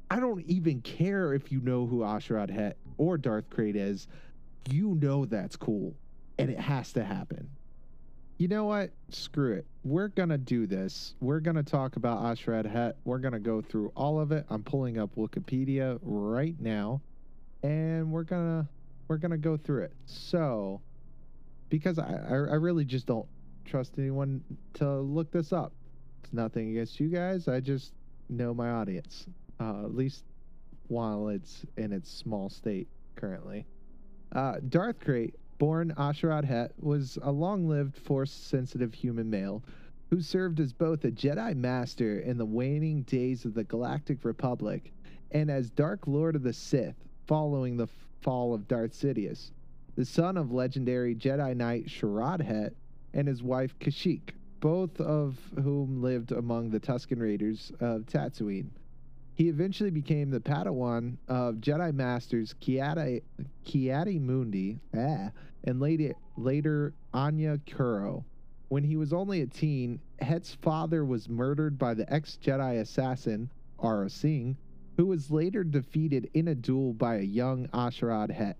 I 0.09 0.19
don't 0.19 0.45
even 0.45 0.81
care 0.81 1.33
if 1.33 1.51
you 1.51 1.59
know 1.61 1.87
who 1.87 2.03
Asherad 2.03 2.49
Het 2.49 2.77
or 2.97 3.17
Darth 3.17 3.49
Krayt 3.49 3.75
is. 3.75 4.07
You 4.69 4.95
know 5.01 5.25
that's 5.25 5.55
cool. 5.55 5.95
And 6.37 6.49
it 6.49 6.59
has 6.59 6.93
to 6.93 7.03
happen. 7.03 7.49
You 8.37 8.47
know 8.49 8.65
what? 8.65 8.91
Screw 9.09 9.53
it. 9.53 9.65
We're 9.83 10.09
going 10.09 10.29
to 10.29 10.37
do 10.37 10.67
this. 10.67 11.15
We're 11.21 11.39
going 11.39 11.55
to 11.55 11.63
talk 11.63 11.95
about 11.95 12.23
Asherad 12.23 12.65
Het. 12.65 12.97
We're 13.05 13.19
going 13.19 13.33
to 13.33 13.39
go 13.39 13.61
through 13.61 13.91
all 13.95 14.19
of 14.19 14.31
it. 14.31 14.45
I'm 14.49 14.61
pulling 14.61 14.97
up 14.97 15.15
Wikipedia 15.15 15.99
right 16.01 16.55
now. 16.59 17.01
And 17.65 18.11
we're 18.11 18.25
to 18.63 18.67
we're 19.07 19.17
to 19.31 19.37
go 19.37 19.57
through 19.57 19.83
it. 19.85 19.93
So, 20.05 20.81
because 21.69 21.97
I, 21.97 22.13
I 22.29 22.55
really 22.55 22.85
just 22.85 23.07
don't 23.07 23.25
trust 23.65 23.93
anyone 23.97 24.43
to 24.75 24.99
look 24.99 25.31
this 25.31 25.51
up. 25.51 25.73
It's 26.23 26.31
nothing 26.31 26.69
against 26.69 26.99
you 26.99 27.09
guys. 27.09 27.47
I 27.47 27.59
just 27.59 27.93
know 28.29 28.53
my 28.53 28.69
audience, 28.69 29.25
uh, 29.59 29.83
at 29.83 29.95
least 29.95 30.25
while 30.89 31.29
it's 31.29 31.65
in 31.77 31.91
its 31.91 32.11
small 32.11 32.49
state 32.49 32.87
currently. 33.15 33.65
Uh, 34.31 34.57
Darth 34.69 34.99
Krayt, 34.99 35.33
born 35.57 35.91
Asherad 35.97 36.45
Het, 36.45 36.71
was 36.79 37.17
a 37.23 37.31
long-lived, 37.31 37.97
force-sensitive 37.97 38.93
human 38.93 39.27
male 39.27 39.63
who 40.11 40.21
served 40.21 40.59
as 40.59 40.71
both 40.71 41.03
a 41.03 41.11
Jedi 41.11 41.55
Master 41.55 42.19
in 42.19 42.37
the 42.37 42.45
waning 42.45 43.01
days 43.03 43.43
of 43.43 43.55
the 43.55 43.63
Galactic 43.63 44.23
Republic 44.23 44.93
and 45.31 45.49
as 45.49 45.71
Dark 45.71 46.05
Lord 46.05 46.35
of 46.35 46.43
the 46.43 46.53
Sith 46.53 46.95
following 47.27 47.77
the 47.77 47.87
fall 48.21 48.53
of 48.53 48.67
Darth 48.67 48.93
Sidious, 48.93 49.51
the 49.95 50.05
son 50.05 50.37
of 50.37 50.51
legendary 50.51 51.15
Jedi 51.15 51.55
Knight 51.55 51.87
Sharad 51.87 52.41
Het 52.41 52.73
and 53.13 53.27
his 53.27 53.41
wife 53.41 53.77
Kashyyyk, 53.79 54.31
both 54.59 54.99
of 54.99 55.37
whom 55.55 56.01
lived 56.01 56.31
among 56.31 56.69
the 56.69 56.79
Tusken 56.79 57.19
Raiders 57.19 57.71
of 57.79 58.01
Tatooine. 58.05 58.69
He 59.35 59.49
eventually 59.49 59.89
became 59.89 60.29
the 60.29 60.39
Padawan 60.39 61.17
of 61.27 61.55
Jedi 61.55 61.93
Masters 61.93 62.55
Ki-Adi, 62.61 63.21
Kiadi 63.65 64.19
Mundi 64.19 64.79
ah, 64.95 65.29
and 65.65 65.79
later, 65.79 66.13
later 66.37 66.93
Anya 67.13 67.59
Kuro. 67.65 68.23
When 68.69 68.83
he 68.83 68.95
was 68.95 69.13
only 69.13 69.41
a 69.41 69.47
teen, 69.47 69.99
Het's 70.19 70.55
father 70.55 71.03
was 71.03 71.27
murdered 71.29 71.77
by 71.77 71.93
the 71.93 72.11
ex 72.11 72.37
Jedi 72.41 72.79
assassin, 72.79 73.49
Aurra 73.79 74.09
Sing, 74.09 74.57
who 74.97 75.05
was 75.05 75.31
later 75.31 75.63
defeated 75.63 76.29
in 76.33 76.47
a 76.47 76.55
duel 76.55 76.93
by 76.93 77.17
a 77.17 77.21
young 77.21 77.67
Asherad 77.73 78.31
Het. 78.31 78.57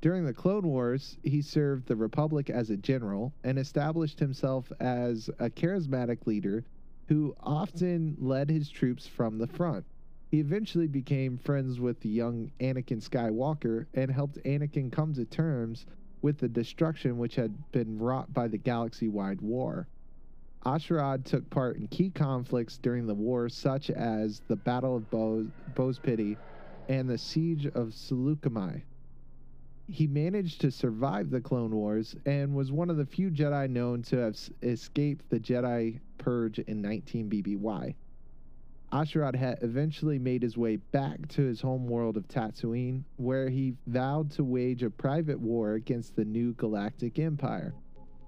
During 0.00 0.24
the 0.24 0.34
Clone 0.34 0.66
Wars, 0.66 1.18
he 1.22 1.42
served 1.42 1.86
the 1.86 1.96
Republic 1.96 2.48
as 2.48 2.70
a 2.70 2.76
general 2.76 3.34
and 3.44 3.58
established 3.58 4.18
himself 4.18 4.72
as 4.80 5.28
a 5.38 5.50
charismatic 5.50 6.26
leader 6.26 6.64
who 7.08 7.34
often 7.40 8.16
led 8.18 8.48
his 8.48 8.70
troops 8.70 9.06
from 9.06 9.38
the 9.38 9.46
front. 9.46 9.84
He 10.30 10.38
eventually 10.38 10.86
became 10.86 11.38
friends 11.38 11.80
with 11.80 12.00
the 12.00 12.08
young 12.08 12.52
Anakin 12.60 13.02
Skywalker 13.02 13.86
and 13.94 14.10
helped 14.10 14.38
Anakin 14.44 14.92
come 14.92 15.12
to 15.14 15.24
terms 15.24 15.86
with 16.22 16.38
the 16.38 16.48
destruction 16.48 17.18
which 17.18 17.34
had 17.34 17.72
been 17.72 17.98
wrought 17.98 18.32
by 18.32 18.46
the 18.48 18.58
galaxy 18.58 19.08
wide 19.08 19.40
war. 19.40 19.88
Asherad 20.66 21.24
took 21.24 21.48
part 21.48 21.76
in 21.78 21.88
key 21.88 22.10
conflicts 22.10 22.76
during 22.76 23.06
the 23.06 23.14
war, 23.14 23.48
such 23.48 23.88
as 23.90 24.40
the 24.46 24.56
Battle 24.56 24.96
of 24.96 25.10
Bo- 25.10 25.46
and 26.88 27.08
the 27.08 27.16
Siege 27.16 27.66
of 27.66 27.88
Saleucami. 27.94 28.82
He 29.88 30.06
managed 30.06 30.60
to 30.60 30.70
survive 30.70 31.30
the 31.30 31.40
Clone 31.40 31.74
Wars 31.74 32.14
and 32.26 32.54
was 32.54 32.70
one 32.70 32.90
of 32.90 32.98
the 32.98 33.06
few 33.06 33.30
Jedi 33.30 33.70
known 33.70 34.02
to 34.02 34.18
have 34.18 34.38
escaped 34.62 35.30
the 35.30 35.40
Jedi 35.40 35.98
Purge 36.18 36.58
in 36.58 36.82
19 36.82 37.30
BBY. 37.30 37.94
Asherad 38.92 39.36
Het 39.36 39.62
eventually 39.62 40.18
made 40.18 40.42
his 40.42 40.58
way 40.58 40.76
back 40.76 41.26
to 41.28 41.42
his 41.42 41.60
home 41.60 41.86
world 41.86 42.16
of 42.16 42.28
Tatooine, 42.28 43.04
where 43.16 43.48
he 43.48 43.76
vowed 43.86 44.30
to 44.32 44.44
wage 44.44 44.82
a 44.82 44.90
private 44.90 45.40
war 45.40 45.74
against 45.74 46.16
the 46.16 46.24
new 46.24 46.52
Galactic 46.54 47.18
Empire. 47.18 47.72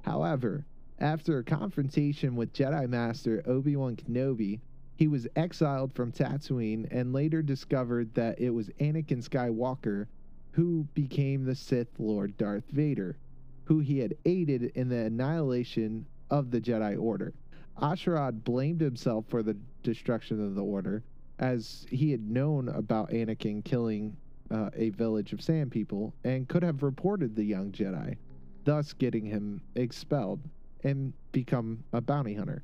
However, 0.05 0.65
after 1.03 1.39
a 1.39 1.45
confrontation 1.45 2.37
with 2.37 2.53
Jedi 2.53 2.89
Master 2.89 3.43
Obi 3.45 3.75
Wan 3.75 3.97
Kenobi, 3.97 4.61
he 4.95 5.09
was 5.09 5.27
exiled 5.35 5.93
from 5.93 6.13
Tatooine 6.13 6.87
and 6.93 7.13
later 7.13 7.43
discovered 7.43 8.15
that 8.15 8.39
it 8.39 8.51
was 8.51 8.71
Anakin 8.81 9.29
Skywalker 9.29 10.07
who 10.53 10.87
became 10.95 11.45
the 11.45 11.57
Sith 11.57 11.99
Lord 11.99 12.37
Darth 12.37 12.71
Vader, 12.71 13.17
who 13.65 13.81
he 13.81 13.99
had 13.99 14.15
aided 14.25 14.63
in 14.77 14.89
the 14.89 15.07
annihilation 15.07 16.07
of 16.31 16.53
the 16.53 16.61
Jedi 16.61 16.97
Order. 16.97 17.35
Asherad 17.81 18.45
blamed 18.45 18.81
himself 18.81 19.25
for 19.29 19.43
the 19.43 19.57
destruction 19.83 20.45
of 20.45 20.55
the 20.55 20.63
Order, 20.63 21.03
as 21.41 21.85
he 21.91 22.13
had 22.13 22.31
known 22.31 22.69
about 22.69 23.11
Anakin 23.11 23.65
killing 23.65 24.17
uh, 24.53 24.71
a 24.77 24.91
village 24.91 25.33
of 25.33 25.43
Sand 25.43 25.73
People 25.73 26.15
and 26.23 26.49
could 26.49 26.63
have 26.63 26.85
reported 26.85 27.35
the 27.35 27.45
young 27.45 27.73
Jedi, 27.73 28.19
thus 28.65 28.93
getting 28.93 29.25
him 29.25 29.63
expelled 29.75 30.41
and 30.85 31.13
become 31.33 31.85
a 31.93 32.01
bounty 32.01 32.35
hunter. 32.35 32.63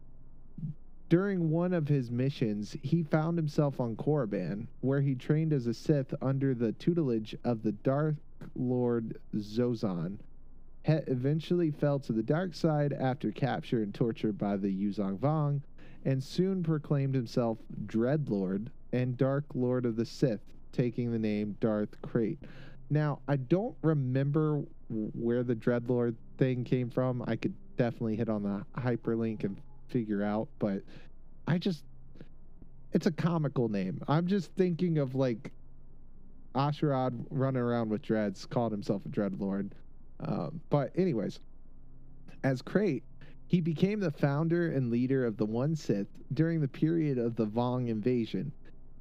During 1.09 1.51
one 1.51 1.73
of 1.73 1.89
his 1.89 2.11
missions, 2.11 2.77
he 2.83 3.03
found 3.03 3.39
himself 3.39 3.81
on 3.81 3.97
Korriban, 3.97 4.67
where 4.81 5.01
he 5.01 5.15
trained 5.15 5.53
as 5.55 5.67
a 5.67 5.73
Sith 5.73 6.15
under 6.21 6.55
the 6.55 6.73
tutelage 6.73 7.35
of 7.45 7.63
the 7.63 7.73
Dark 7.73 8.17
Lord 8.55 9.19
XoXaan. 9.35 10.19
Het 10.83 11.05
eventually 11.07 11.71
fell 11.71 11.99
to 12.01 12.13
the 12.13 12.23
dark 12.23 12.55
side 12.55 12.93
after 12.93 13.33
capture 13.33 13.83
and 13.83 13.95
torture 13.95 14.33
by 14.33 14.57
the 14.57 14.71
Yuuzhan 14.71 15.19
Vong, 15.19 15.63
and 16.05 16.23
soon 16.23 16.63
proclaimed 16.63 17.15
himself 17.15 17.59
Dreadlord 17.87 18.69
and 18.93 19.17
Dark 19.17 19.45
Lord 19.55 19.85
of 19.85 19.97
the 19.97 20.07
Sith, 20.07 20.41
taking 20.73 21.11
the 21.11 21.19
name 21.19 21.57
Darth 21.61 22.01
Krayt. 22.03 22.39
Now, 22.91 23.21
I 23.29 23.37
don't 23.37 23.77
remember 23.83 24.63
where 24.89 25.43
the 25.43 25.57
Dreadlord 25.57 26.15
thing 26.39 26.65
came 26.65 26.89
from. 26.89 27.23
I 27.27 27.37
could 27.37 27.55
definitely 27.77 28.17
hit 28.17 28.29
on 28.29 28.43
the 28.43 28.81
hyperlink 28.81 29.45
and 29.45 29.57
figure 29.89 30.23
out, 30.23 30.49
but 30.59 30.83
I 31.47 31.59
just 31.59 31.85
it's 32.93 33.07
a 33.07 33.13
comical 33.13 33.69
name. 33.69 34.01
I'm 34.09 34.27
just 34.27 34.51
thinking 34.53 34.99
of 34.99 35.15
like 35.15 35.53
Asherad 36.55 37.27
running 37.31 37.61
around 37.61 37.91
with 37.91 38.03
dreads, 38.03 38.47
calling 38.47 38.71
himself 38.71 39.05
a 39.05 39.09
Dreadlord. 39.09 39.71
Um, 40.21 40.61
but 40.71 40.91
anyways, 40.97 41.39
as 42.45 42.63
Krayt, 42.63 43.03
he 43.47 43.61
became 43.61 44.01
the 44.01 44.11
founder 44.11 44.71
and 44.71 44.91
leader 44.91 45.25
of 45.25 45.37
the 45.37 45.45
One 45.45 45.75
Sith 45.75 46.09
during 46.35 46.61
the 46.61 46.69
period 46.69 47.19
of 47.19 47.37
the 47.37 47.47
Vong 47.47 47.89
invasion. 47.89 48.53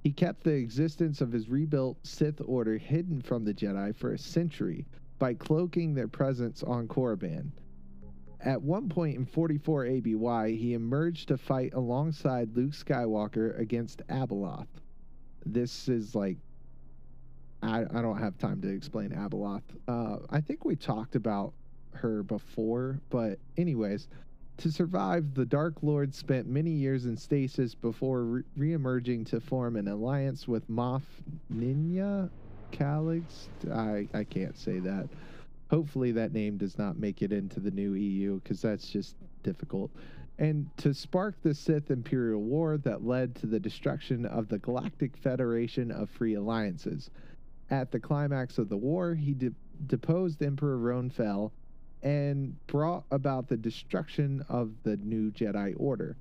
He 0.04 0.12
kept 0.12 0.44
the 0.44 0.52
existence 0.54 1.22
of 1.22 1.32
his 1.32 1.50
rebuilt 1.50 1.98
Sith 2.04 2.42
Order 2.46 2.78
hidden 2.78 3.22
from 3.22 3.44
the 3.44 3.54
Jedi 3.54 3.96
for 3.96 4.14
a 4.14 4.18
century 4.18 4.86
by 5.20 5.34
cloaking 5.34 5.94
their 5.94 6.08
presence 6.08 6.64
on 6.64 6.88
Korriban. 6.88 7.52
At 8.42 8.62
one 8.62 8.88
point 8.88 9.18
in 9.18 9.26
44 9.26 9.86
ABY, 9.86 10.56
he 10.58 10.74
emerged 10.74 11.28
to 11.30 11.38
fight 11.38 11.74
alongside 11.74 12.56
Luke 12.56 12.72
Skywalker 12.72 13.60
against 13.60 14.06
Abeloth. 14.08 14.68
This 15.46 15.88
is 15.88 16.14
like, 16.14 16.38
I, 17.64 17.82
I 17.82 18.02
don't 18.02 18.20
have 18.20 18.38
time 18.38 18.62
to 18.62 18.70
explain 18.70 19.10
Abeloth. 19.10 19.64
Uh, 19.88 20.18
I 20.30 20.40
think 20.42 20.66
we 20.66 20.76
talked 20.76 21.16
about 21.16 21.54
her 21.94 22.22
before, 22.22 23.00
but, 23.10 23.40
anyways, 23.58 24.08
To 24.58 24.72
survive, 24.72 25.36
the 25.36 25.46
Dark 25.46 25.76
Lord 25.84 26.14
spent 26.16 26.48
many 26.48 26.72
years 26.72 27.06
in 27.06 27.16
stasis 27.16 27.76
before 27.76 28.24
re- 28.24 28.44
re-emerging 28.56 29.26
to 29.26 29.40
form 29.40 29.76
an 29.76 29.88
alliance 29.88 30.48
with 30.48 30.68
Moff 30.70 31.04
Ninja 31.54 32.30
Calix. 32.72 33.50
I, 33.72 34.08
I 34.14 34.24
can't 34.24 34.58
say 34.58 34.80
that. 34.80 35.10
Hopefully, 35.70 36.12
that 36.14 36.32
name 36.32 36.58
does 36.58 36.78
not 36.78 36.98
make 36.98 37.22
it 37.22 37.32
into 37.34 37.60
the 37.60 37.72
new 37.72 37.94
EU 37.94 38.40
because 38.40 38.62
that's 38.62 38.88
just 38.88 39.16
difficult. 39.44 39.92
And 40.40 40.70
to 40.78 40.94
spark 40.94 41.36
the 41.42 41.54
Sith 41.54 41.90
Imperial 41.90 42.42
War 42.42 42.78
that 42.78 43.04
led 43.04 43.36
to 43.38 43.48
the 43.48 43.60
destruction 43.60 44.26
of 44.26 44.48
the 44.48 44.60
Galactic 44.60 45.18
Federation 45.18 45.92
of 45.92 46.10
Free 46.10 46.36
Alliances. 46.36 47.10
At 47.70 47.92
the 47.92 48.00
climax 48.00 48.58
of 48.58 48.70
the 48.70 48.78
war, 48.78 49.14
he 49.14 49.34
de- 49.34 49.52
deposed 49.88 50.42
Emperor 50.42 50.78
Roan 50.78 51.10
Fel 51.10 51.52
and 52.04 52.56
brought 52.68 53.04
about 53.12 53.50
the 53.50 53.58
destruction 53.58 54.44
of 54.48 54.72
the 54.84 54.98
new 54.98 55.32
Jedi 55.32 55.74
Order. 55.78 56.16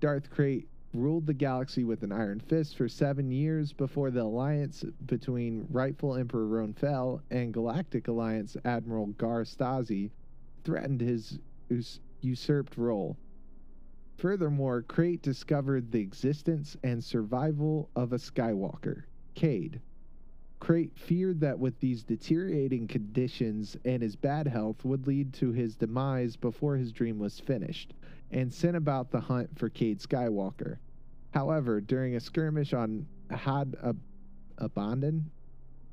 Darth 0.00 0.30
Krayt 0.30 0.66
ruled 0.98 1.26
the 1.26 1.34
galaxy 1.34 1.84
with 1.84 2.02
an 2.02 2.10
iron 2.10 2.40
fist 2.40 2.76
for 2.76 2.88
seven 2.88 3.30
years 3.30 3.72
before 3.72 4.10
the 4.10 4.22
alliance 4.22 4.84
between 5.06 5.66
rightful 5.70 6.16
Emperor 6.16 6.46
Roan 6.46 6.72
Fel 6.72 7.22
and 7.30 7.54
Galactic 7.54 8.08
Alliance 8.08 8.56
Admiral 8.64 9.06
Gar 9.06 9.44
Stazi 9.44 10.10
threatened 10.64 11.00
his 11.00 11.38
us- 11.70 12.00
usurped 12.20 12.76
role. 12.76 13.16
Furthermore, 14.16 14.82
Krayt 14.82 15.22
discovered 15.22 15.92
the 15.92 16.00
existence 16.00 16.76
and 16.82 17.02
survival 17.02 17.88
of 17.94 18.12
a 18.12 18.18
Skywalker, 18.18 19.04
Cade. 19.34 19.80
Krayt 20.60 20.90
feared 20.96 21.38
that 21.40 21.60
with 21.60 21.78
these 21.78 22.02
deteriorating 22.02 22.88
conditions 22.88 23.76
and 23.84 24.02
his 24.02 24.16
bad 24.16 24.48
health 24.48 24.84
would 24.84 25.06
lead 25.06 25.32
to 25.34 25.52
his 25.52 25.76
demise 25.76 26.34
before 26.34 26.76
his 26.76 26.90
dream 26.90 27.20
was 27.20 27.38
finished, 27.38 27.94
and 28.32 28.52
sent 28.52 28.76
about 28.76 29.12
the 29.12 29.20
hunt 29.20 29.56
for 29.56 29.68
Cade 29.68 30.00
Skywalker. 30.00 30.78
However, 31.38 31.80
during 31.80 32.16
a 32.16 32.20
skirmish 32.20 32.74
on 32.74 33.06
Had 33.30 33.76
Ab- 33.80 34.00
Abbadon, 34.58 35.26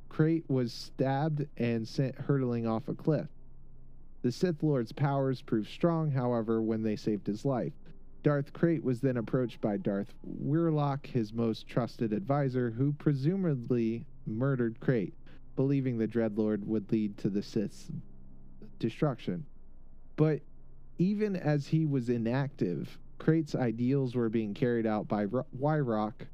Krayt 0.09 0.43
was 0.49 0.73
stabbed 0.73 1.45
and 1.55 1.87
sent 1.87 2.15
hurtling 2.15 2.65
off 2.65 2.87
a 2.87 2.95
cliff. 2.95 3.27
The 4.23 4.31
Sith 4.31 4.63
Lord's 4.63 4.91
powers 4.91 5.43
proved 5.43 5.69
strong, 5.69 6.09
however, 6.09 6.63
when 6.63 6.81
they 6.81 6.95
saved 6.95 7.27
his 7.27 7.45
life. 7.45 7.73
Darth 8.23 8.53
Krayt 8.53 8.81
was 8.81 9.01
then 9.01 9.17
approached 9.17 9.61
by 9.61 9.77
Darth 9.77 10.15
Wyyrlok, 10.25 11.05
his 11.05 11.31
most 11.31 11.67
trusted 11.67 12.11
advisor, 12.11 12.71
who 12.71 12.93
presumably 12.93 14.07
murdered 14.25 14.79
Krayt, 14.79 15.13
believing 15.55 15.99
the 15.99 16.07
Dreadlord 16.07 16.65
would 16.65 16.91
lead 16.91 17.19
to 17.19 17.29
the 17.29 17.43
Sith's 17.43 17.91
destruction. 18.79 19.45
But 20.15 20.41
even 20.97 21.35
as 21.35 21.67
he 21.67 21.85
was 21.85 22.09
inactive, 22.09 22.97
Krayt's 23.19 23.55
ideals 23.55 24.15
were 24.15 24.29
being 24.29 24.53
carried 24.53 24.85
out 24.85 25.07
by 25.07 25.25
Ro- 25.25 25.45
Wyrock, 25.57 26.27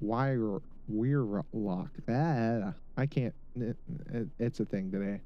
Wyr, 0.00 0.60
Wyyrlok. 0.90 1.90
Ah, 2.08 2.74
I 2.96 3.06
can't. 3.06 3.34
it- 3.54 3.76
it- 4.12 4.28
it's 4.38 4.60
a 4.60 4.64
thing 4.64 4.90
today. 4.90 5.20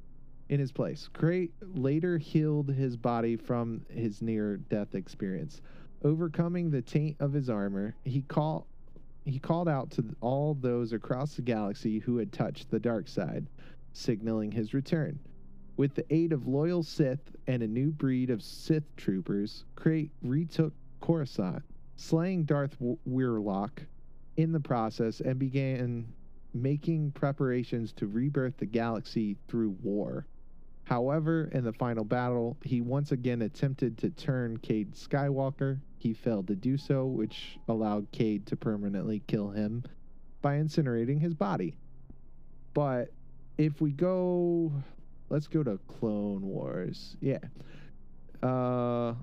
In 0.48 0.58
his 0.60 0.72
place, 0.72 1.08
Krayt 1.14 1.50
later 1.60 2.18
healed 2.18 2.68
his 2.68 2.96
body 2.96 3.36
from 3.36 3.84
his 3.88 4.20
near-death 4.22 4.94
experience. 4.94 5.60
Overcoming 6.02 6.70
the 6.70 6.82
taint 6.82 7.16
of 7.20 7.32
his 7.32 7.48
armor, 7.48 7.94
he 8.04 8.22
called 8.22 8.64
he 9.24 9.40
called 9.40 9.68
out 9.68 9.90
to 9.90 10.04
all 10.20 10.54
those 10.54 10.92
across 10.92 11.34
the 11.34 11.42
galaxy 11.42 11.98
who 11.98 12.16
had 12.16 12.32
touched 12.32 12.70
the 12.70 12.78
dark 12.78 13.08
side, 13.08 13.48
signaling 13.92 14.52
his 14.52 14.72
return. 14.72 15.18
With 15.76 15.94
the 15.94 16.06
aid 16.14 16.32
of 16.32 16.46
loyal 16.46 16.82
Sith 16.82 17.36
and 17.46 17.62
a 17.62 17.66
new 17.66 17.90
breed 17.90 18.30
of 18.30 18.42
Sith 18.42 18.96
troopers, 18.96 19.64
Krayt 19.76 20.10
retook 20.22 20.72
Coruscant, 21.00 21.62
slaying 21.96 22.44
Darth 22.44 22.76
Wyyrlok 23.06 23.86
in 24.36 24.52
the 24.52 24.60
process 24.60 25.20
and 25.20 25.38
began 25.38 26.06
making 26.54 27.10
preparations 27.12 27.92
to 27.92 28.06
rebirth 28.06 28.56
the 28.56 28.66
galaxy 28.66 29.36
through 29.48 29.76
war. 29.82 30.26
However, 30.84 31.50
in 31.52 31.64
the 31.64 31.72
final 31.72 32.04
battle, 32.04 32.56
he 32.62 32.80
once 32.80 33.12
again 33.12 33.42
attempted 33.42 33.98
to 33.98 34.10
turn 34.10 34.56
Cade 34.58 34.94
Skywalker. 34.94 35.80
He 35.98 36.14
failed 36.14 36.46
to 36.46 36.54
do 36.54 36.78
so, 36.78 37.06
which 37.06 37.58
allowed 37.68 38.10
Cade 38.12 38.46
to 38.46 38.56
permanently 38.56 39.20
kill 39.26 39.50
him 39.50 39.82
by 40.40 40.56
incinerating 40.56 41.20
his 41.20 41.34
body. 41.34 41.76
But 42.72 43.10
if 43.58 43.80
we 43.80 43.90
go, 43.90 44.72
let's 45.28 45.46
go 45.46 45.62
to 45.62 45.78
Clone 45.88 46.42
Wars. 46.42 47.16
Yeah. 47.20 47.38
Uh, 48.42 49.14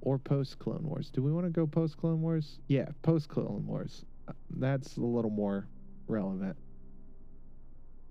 or 0.00 0.18
post 0.18 0.58
Clone 0.58 0.84
Wars. 0.84 1.10
Do 1.10 1.22
we 1.22 1.32
want 1.32 1.46
to 1.46 1.50
go 1.50 1.66
post 1.66 1.96
Clone 1.96 2.20
Wars? 2.20 2.58
Yeah, 2.68 2.88
post 3.02 3.28
Clone 3.28 3.66
Wars. 3.66 4.04
That's 4.50 4.96
a 4.96 5.00
little 5.00 5.30
more 5.30 5.66
relevant. 6.06 6.56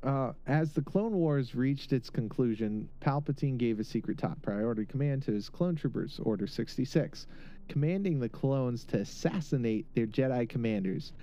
Uh, 0.04 0.34
as 0.48 0.74
the 0.74 0.82
Clone 0.82 1.14
Wars 1.14 1.56
reached 1.56 1.94
its 1.94 2.10
conclusion, 2.10 2.90
Palpatine 3.00 3.58
gave 3.58 3.80
a 3.80 3.86
secret 3.86 4.18
top 4.18 4.42
priority 4.42 4.86
command 4.86 5.24
to 5.24 5.32
his 5.32 5.48
clone 5.48 5.76
troopers, 5.76 6.20
Order 6.22 6.46
66, 6.46 7.26
commanding 7.70 8.20
the 8.20 8.28
clones 8.28 8.84
to 8.86 8.98
assassinate 8.98 9.86
their 9.96 10.08
Jedi 10.08 10.50
commanders. 10.50 11.14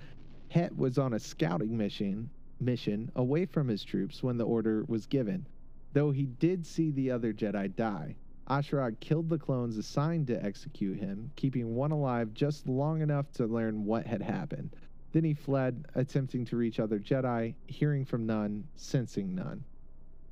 Het 0.49 0.75
was 0.75 0.97
on 0.97 1.13
a 1.13 1.19
scouting 1.19 1.77
mission 1.77 2.29
mission 2.59 3.11
away 3.15 3.45
from 3.45 3.67
his 3.67 3.83
troops 3.83 4.23
when 4.23 4.37
the 4.37 4.45
order 4.45 4.83
was 4.87 5.05
given, 5.05 5.45
though 5.93 6.11
he 6.11 6.25
did 6.25 6.65
see 6.65 6.91
the 6.91 7.11
other 7.11 7.33
Jedi 7.33 7.75
die. 7.75 8.15
Ashrad 8.47 8.99
killed 8.99 9.29
the 9.29 9.37
clones 9.37 9.77
assigned 9.77 10.27
to 10.27 10.43
execute 10.43 10.99
him, 10.99 11.31
keeping 11.35 11.75
one 11.75 11.91
alive 11.91 12.33
just 12.33 12.67
long 12.67 13.01
enough 13.01 13.31
to 13.33 13.45
learn 13.45 13.85
what 13.85 14.05
had 14.05 14.21
happened. 14.21 14.75
Then 15.13 15.23
he 15.23 15.33
fled, 15.33 15.85
attempting 15.95 16.45
to 16.45 16.57
reach 16.57 16.79
other 16.79 16.99
Jedi, 16.99 17.53
hearing 17.67 18.05
from 18.05 18.25
none, 18.25 18.65
sensing 18.75 19.35
none. 19.35 19.63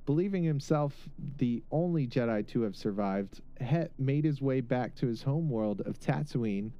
Believing 0.06 0.44
himself 0.44 1.08
the 1.38 1.62
only 1.72 2.08
Jedi 2.08 2.48
to 2.48 2.62
have 2.62 2.76
survived, 2.76 3.42
Het 3.60 3.92
made 4.00 4.26
his 4.26 4.42
way 4.42 4.62
back 4.62 4.96
to 4.96 5.08
his 5.08 5.22
homeworld 5.22 5.82
of 5.82 6.00
Tatooine, 6.00 6.72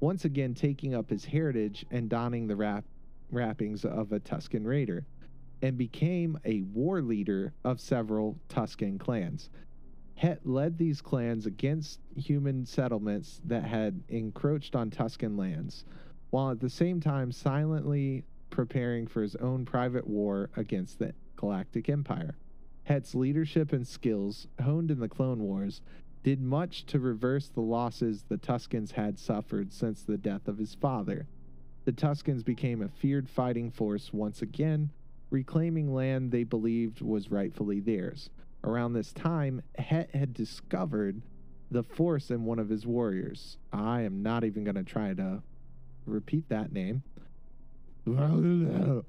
once 0.00 0.24
again 0.24 0.52
taking 0.52 0.94
up 0.94 1.08
his 1.08 1.24
heritage 1.24 1.86
and 1.90 2.08
donning 2.08 2.48
the 2.48 2.56
wrap- 2.56 2.84
wrappings 3.30 3.84
of 3.84 4.12
a 4.12 4.18
Tusken 4.18 4.66
raider, 4.66 5.04
and 5.62 5.78
became 5.78 6.36
a 6.44 6.62
war 6.62 7.00
leader 7.00 7.54
of 7.64 7.80
several 7.80 8.36
Tusken 8.48 8.98
clans. 8.98 9.48
Het 10.16 10.44
led 10.44 10.76
these 10.76 11.00
clans 11.00 11.46
against 11.46 12.00
human 12.16 12.66
settlements 12.66 13.40
that 13.44 13.64
had 13.64 14.02
encroached 14.08 14.74
on 14.74 14.90
Tusken 14.90 15.38
lands, 15.38 15.84
while 16.30 16.50
at 16.50 16.60
the 16.60 16.68
same 16.68 17.00
time 17.00 17.30
silently 17.30 18.24
preparing 18.50 19.06
for 19.06 19.22
his 19.22 19.36
own 19.36 19.64
private 19.64 20.06
war 20.06 20.50
against 20.56 20.98
the 20.98 21.14
Galactic 21.36 21.88
Empire. 21.88 22.36
Het's 22.84 23.14
leadership 23.14 23.72
and 23.72 23.86
skills, 23.86 24.48
honed 24.60 24.90
in 24.90 24.98
the 24.98 25.08
Clone 25.08 25.40
Wars, 25.40 25.80
did 26.22 26.40
much 26.40 26.84
to 26.86 27.00
reverse 27.00 27.48
the 27.48 27.60
losses 27.60 28.24
the 28.28 28.36
Tuskens 28.36 28.92
had 28.92 29.18
suffered 29.18 29.72
since 29.72 30.02
the 30.02 30.18
death 30.18 30.46
of 30.48 30.58
his 30.58 30.74
father. 30.74 31.26
The 31.84 31.92
Tuskens 31.92 32.44
became 32.44 32.82
a 32.82 32.88
feared 32.88 33.28
fighting 33.28 33.70
force 33.70 34.12
once 34.12 34.42
again, 34.42 34.90
reclaiming 35.32 35.92
land 35.94 36.30
they 36.30 36.44
believed 36.44 37.00
was 37.00 37.30
rightfully 37.30 37.80
theirs. 37.80 38.30
Around 38.62 38.92
this 38.92 39.12
time, 39.12 39.62
Het 39.76 40.10
had 40.14 40.34
discovered 40.34 41.22
the 41.70 41.82
Force 41.82 42.30
in 42.30 42.44
one 42.44 42.58
of 42.58 42.68
his 42.68 42.86
warriors. 42.86 43.56
I 43.72 44.02
am 44.02 44.22
not 44.22 44.44
even 44.44 44.62
going 44.62 44.76
to 44.76 44.84
try 44.84 45.14
to 45.14 45.42
repeat 46.06 46.48
that 46.50 46.72
name. 46.72 47.02
Something 48.06 49.04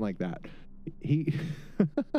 like 0.00 0.18
that. 0.18 0.42
He 1.00 1.34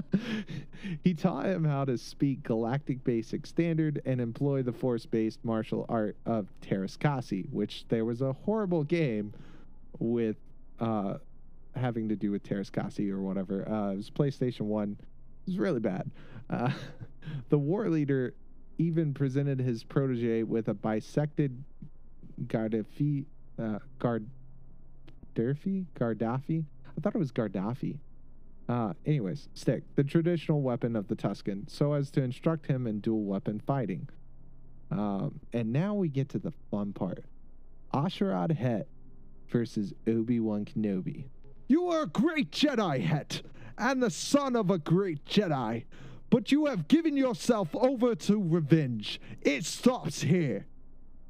he 1.04 1.13
taught 1.13 1.45
him 1.45 1.63
how 1.63 1.86
to 1.86 1.97
speak 1.97 2.43
galactic 2.43 3.04
basic 3.04 3.45
standard 3.45 4.02
and 4.06 4.21
employ 4.21 4.62
the 4.62 4.71
force-based 4.71 5.43
martial 5.43 5.86
art 5.89 6.15
of 6.25 6.47
Teräs 6.62 6.97
Käsi, 6.97 7.49
which 7.52 7.86
there 7.89 8.06
was 8.06 8.21
a 8.21 8.34
horrible 8.34 8.84
game 8.84 9.34
with 9.97 10.38
uh 10.80 11.15
having 11.79 12.09
to 12.09 12.15
do 12.15 12.31
with 12.31 12.43
Teräs 12.43 12.69
Käsi 12.69 13.09
or 13.11 13.21
whatever. 13.21 13.67
Uh 13.69 13.91
it 13.91 13.97
was 13.97 14.09
PlayStation 14.09 14.61
1. 14.61 14.97
It 14.99 15.05
was 15.47 15.57
really 15.57 15.79
bad. 15.79 16.09
Uh, 16.49 16.71
the 17.49 17.57
war 17.57 17.89
leader 17.89 18.33
even 18.77 19.13
presented 19.13 19.59
his 19.59 19.83
protege 19.83 20.43
with 20.43 20.67
a 20.69 20.73
bisected 20.73 21.63
gaderffii 22.47 23.25
uh 23.57 23.79
gaderffii 23.99 25.85
gaderffii 25.95 26.63
I 26.97 27.01
thought 27.01 27.15
it 27.15 27.19
was 27.19 27.31
gaderffii. 27.31 27.97
Uh, 28.67 28.93
anyways, 29.05 29.47
stick, 29.55 29.83
the 29.95 30.03
traditional 30.03 30.61
weapon 30.61 30.95
of 30.95 31.07
the 31.07 31.15
Tusken, 31.15 31.67
so 31.67 31.93
as 31.93 32.11
to 32.11 32.21
instruct 32.21 32.67
him 32.67 32.85
in 32.85 32.99
dual 32.99 33.23
weapon 33.23 33.59
fighting. 33.65 34.07
Um, 34.91 35.39
and 35.53 35.71
now 35.73 35.95
we 35.95 36.07
get 36.07 36.29
to 36.29 36.39
the 36.39 36.51
fun 36.69 36.93
part 36.93 37.23
Asherad 37.93 38.51
Het 38.51 38.87
versus 39.47 39.93
Obi 40.07 40.39
Wan 40.39 40.65
Kenobi. 40.65 41.25
You 41.69 41.88
are 41.89 42.01
a 42.01 42.08
great 42.08 42.51
Jedi, 42.51 43.01
Het, 43.01 43.43
and 43.77 44.01
the 44.01 44.10
son 44.10 44.55
of 44.55 44.71
a 44.71 44.79
great 44.79 45.23
Jedi. 45.23 45.86
but 46.32 46.51
you 46.51 46.65
have 46.65 46.88
given 46.88 47.15
yourself 47.15 47.75
over 47.75 48.15
to 48.15 48.41
revenge. 48.41 49.21
It 49.41 49.65
stops 49.65 50.21
here. 50.23 50.65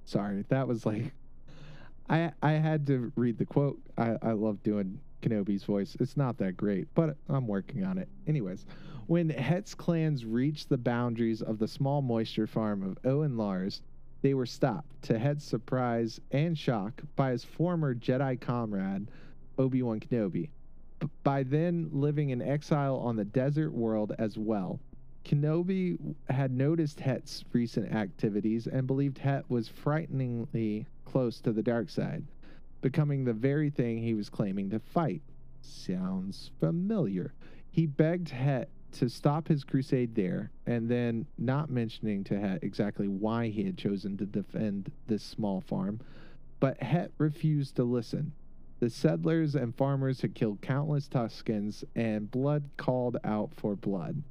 Sorry, 0.06 0.46
that 0.50 0.68
was 0.68 0.86
like 0.86 1.14
I 2.10 2.32
I 2.42 2.54
had 2.54 2.88
to 2.88 3.12
read 3.16 3.38
the 3.38 3.46
quote. 3.46 3.80
I, 3.98 4.16
I 4.22 4.32
love 4.32 4.64
doing 4.64 5.00
Kenobi's 5.22 5.66
voice. 5.66 5.96
It's 6.00 6.18
not 6.18 6.38
that 6.38 6.56
great, 6.58 6.88
but 6.96 7.18
I'm 7.28 7.46
working 7.48 7.84
on 7.84 7.98
it. 7.98 8.08
Anyways, 8.26 8.66
when 9.08 9.30
Het's 9.30 9.76
clans 9.76 10.26
reached 10.26 10.70
the 10.70 10.78
boundaries 10.78 11.42
of 11.42 11.60
the 11.60 11.68
small 11.68 12.02
moisture 12.02 12.48
farm 12.48 12.82
of 12.82 12.98
Owen 13.06 13.36
Lars, 13.38 13.82
they 14.22 14.34
were 14.34 14.46
stopped, 14.46 15.02
to 15.04 15.20
Het's 15.20 15.44
surprise 15.46 16.20
and 16.32 16.58
shock, 16.58 17.02
by 17.16 17.32
his 17.32 17.44
former 17.44 17.94
Jedi 17.94 18.40
comrade, 18.40 19.08
Obi 19.60 19.84
Wan 19.84 20.00
Kenobi. 20.00 20.50
By 21.24 21.44
then 21.44 21.90
living 21.92 22.30
in 22.30 22.42
exile 22.42 22.96
on 22.96 23.18
the 23.18 23.26
desert 23.26 23.74
world 23.74 24.14
as 24.18 24.38
well. 24.38 24.80
Kenobi 25.26 25.98
had 26.30 26.52
noticed 26.52 27.02
Het's 27.02 27.44
recent 27.52 27.94
activities 27.94 28.68
and 28.68 28.88
believed 28.88 29.18
Het 29.18 29.50
was 29.50 29.68
frighteningly 29.68 30.86
close 31.04 31.42
to 31.42 31.52
the 31.52 31.62
dark 31.62 31.90
side, 31.90 32.24
becoming 32.82 33.26
the 33.26 33.34
very 33.34 33.70
thing 33.70 34.02
he 34.02 34.14
was 34.14 34.30
claiming 34.30 34.70
to 34.70 34.80
fight. 34.80 35.22
Sounds 35.62 36.52
familiar. 36.60 37.34
He 37.70 37.86
begged 37.86 38.30
Het 38.30 38.70
to 38.94 39.10
stop 39.10 39.48
his 39.48 39.64
crusade 39.66 40.16
there, 40.16 40.52
and 40.66 40.90
then, 40.90 41.26
not 41.38 41.70
mentioning 41.70 42.24
to 42.24 42.40
Het 42.40 42.64
exactly 42.64 43.08
why 43.08 43.50
he 43.50 43.66
had 43.66 43.78
chosen 43.78 44.18
to 44.18 44.26
defend 44.26 44.90
this 45.06 45.22
small 45.22 45.62
farm, 45.62 46.00
but 46.60 46.82
Het 46.82 47.12
refused 47.18 47.76
to 47.76 47.84
listen. 47.84 48.32
The 48.80 48.90
settlers 48.90 49.56
and 49.56 49.76
farmers 49.76 50.22
had 50.22 50.36
killed 50.36 50.62
countless 50.62 51.10
Tuskens, 51.10 51.84
and 51.96 52.32
blood 52.32 52.64
called 52.78 53.18
out 53.26 53.54
for 53.54 53.76
blood. 53.76 54.24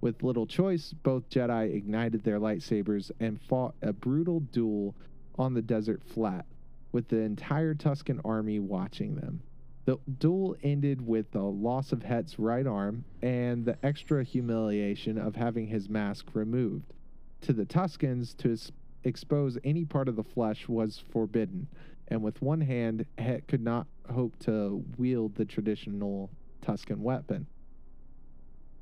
With 0.00 0.22
little 0.22 0.46
choice, 0.46 0.92
both 0.92 1.28
Jedi 1.28 1.74
ignited 1.74 2.22
their 2.22 2.38
lightsabers 2.38 3.10
and 3.18 3.40
fought 3.40 3.74
a 3.82 3.92
brutal 3.92 4.38
duel 4.38 4.94
on 5.36 5.54
the 5.54 5.62
desert 5.62 6.04
flat, 6.04 6.46
with 6.92 7.08
the 7.08 7.18
entire 7.18 7.74
Tusken 7.74 8.20
army 8.24 8.60
watching 8.60 9.16
them. 9.16 9.42
The 9.86 9.98
duel 10.20 10.56
ended 10.62 11.04
with 11.04 11.32
the 11.32 11.42
loss 11.42 11.90
of 11.90 12.04
Het's 12.04 12.38
right 12.38 12.66
arm 12.66 13.04
and 13.22 13.64
the 13.64 13.76
extra 13.84 14.22
humiliation 14.22 15.18
of 15.18 15.34
having 15.34 15.66
his 15.66 15.88
mask 15.88 16.26
removed. 16.32 16.92
To 17.40 17.52
the 17.52 17.66
Tuskens, 17.66 18.36
to 18.36 18.56
expose 19.02 19.58
any 19.64 19.84
part 19.84 20.08
of 20.08 20.14
the 20.14 20.22
flesh 20.22 20.68
was 20.68 21.02
forbidden, 21.10 21.66
and 22.08 22.22
with 22.22 22.40
one 22.40 22.60
hand, 22.60 23.04
Het 23.18 23.48
could 23.48 23.62
not 23.62 23.88
hope 24.12 24.38
to 24.40 24.84
wield 24.98 25.34
the 25.34 25.44
traditional 25.44 26.30
Tusken 26.62 26.98
weapon. 26.98 27.46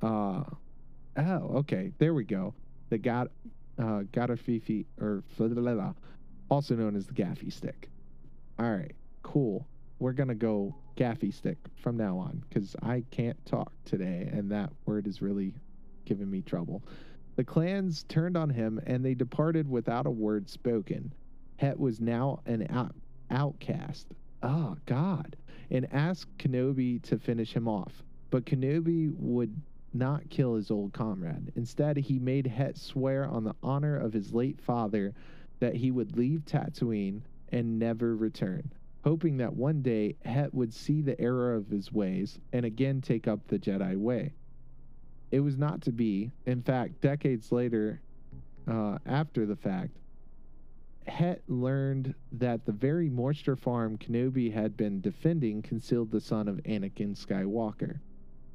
Uh, 0.02 0.44
oh, 1.16 1.50
okay, 1.56 1.92
there 1.98 2.14
we 2.14 2.24
go. 2.24 2.54
The 2.90 2.98
gat, 2.98 3.28
uh, 3.78 4.02
Gatafifi, 4.12 4.84
or 5.00 5.22
also 6.50 6.74
known 6.74 6.96
as 6.96 7.06
the 7.06 7.14
Gaffy 7.14 7.52
stick. 7.52 7.88
All 8.58 8.70
right, 8.70 8.94
cool. 9.22 9.66
We're 9.98 10.12
gonna 10.12 10.34
go 10.34 10.74
gaffy 10.96 11.32
stick 11.32 11.58
from 11.76 11.96
now 11.96 12.18
on 12.18 12.42
because 12.48 12.76
I 12.82 13.04
can't 13.10 13.42
talk 13.46 13.72
today, 13.84 14.28
and 14.32 14.50
that 14.52 14.70
word 14.86 15.06
is 15.06 15.22
really 15.22 15.54
giving 16.04 16.30
me 16.30 16.42
trouble. 16.42 16.82
The 17.36 17.44
clans 17.44 18.04
turned 18.04 18.36
on 18.36 18.50
him, 18.50 18.80
and 18.86 19.04
they 19.04 19.14
departed 19.14 19.68
without 19.68 20.06
a 20.06 20.10
word 20.10 20.48
spoken. 20.48 21.12
Het 21.56 21.78
was 21.78 22.00
now 22.00 22.40
an 22.46 22.66
out- 22.70 22.94
outcast. 23.30 24.06
Oh 24.44 24.76
God! 24.84 25.36
And 25.70 25.90
asked 25.90 26.36
Kenobi 26.36 27.00
to 27.04 27.18
finish 27.18 27.54
him 27.54 27.66
off, 27.66 28.02
but 28.30 28.44
Kenobi 28.44 29.10
would 29.16 29.62
not 29.94 30.28
kill 30.28 30.54
his 30.54 30.70
old 30.70 30.92
comrade. 30.92 31.50
Instead, 31.56 31.96
he 31.96 32.18
made 32.18 32.46
Het 32.46 32.76
swear 32.76 33.26
on 33.26 33.44
the 33.44 33.54
honor 33.62 33.96
of 33.96 34.12
his 34.12 34.34
late 34.34 34.60
father 34.60 35.14
that 35.60 35.76
he 35.76 35.90
would 35.90 36.16
leave 36.16 36.44
Tatooine 36.44 37.22
and 37.50 37.78
never 37.78 38.14
return, 38.14 38.70
hoping 39.02 39.38
that 39.38 39.54
one 39.54 39.80
day 39.80 40.16
Het 40.24 40.52
would 40.52 40.74
see 40.74 41.00
the 41.00 41.18
error 41.18 41.54
of 41.54 41.68
his 41.68 41.90
ways 41.92 42.38
and 42.52 42.66
again 42.66 43.00
take 43.00 43.26
up 43.26 43.46
the 43.46 43.58
Jedi 43.58 43.96
way. 43.96 44.34
It 45.30 45.40
was 45.40 45.56
not 45.56 45.80
to 45.82 45.92
be. 45.92 46.32
In 46.44 46.60
fact, 46.60 47.00
decades 47.00 47.50
later, 47.50 48.00
uh, 48.68 48.98
after 49.06 49.46
the 49.46 49.56
fact, 49.56 49.96
Het 51.06 51.42
learned 51.48 52.14
that 52.32 52.64
the 52.64 52.72
very 52.72 53.10
moisture 53.10 53.56
farm 53.56 53.98
Kenobi 53.98 54.50
had 54.52 54.76
been 54.76 55.00
defending 55.00 55.60
concealed 55.60 56.10
the 56.10 56.20
son 56.20 56.48
of 56.48 56.56
Anakin 56.64 57.14
Skywalker, 57.14 58.00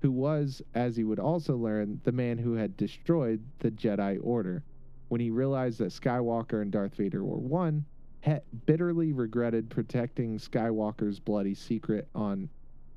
who 0.02 0.12
was, 0.12 0.62
as 0.74 0.96
he 0.96 1.04
would 1.04 1.20
also 1.20 1.56
learn, 1.56 2.02
the 2.04 2.12
man 2.12 2.38
who 2.40 2.54
had 2.54 2.76
destroyed 2.76 3.44
the 3.60 3.70
Jedi 3.70 4.18
Order. 4.22 4.64
When 5.10 5.22
he 5.22 5.30
realized 5.30 5.80
that 5.80 5.92
Skywalker 5.92 6.62
and 6.62 6.72
Darth 6.72 6.96
Vader 6.96 7.24
were 7.24 7.38
one, 7.38 7.86
Het 8.22 8.44
bitterly 8.66 9.14
regretted 9.14 9.70
protecting 9.70 10.38
Skywalker's 10.38 11.20
bloody 11.20 11.54
secret 11.54 12.08
on 12.14 12.50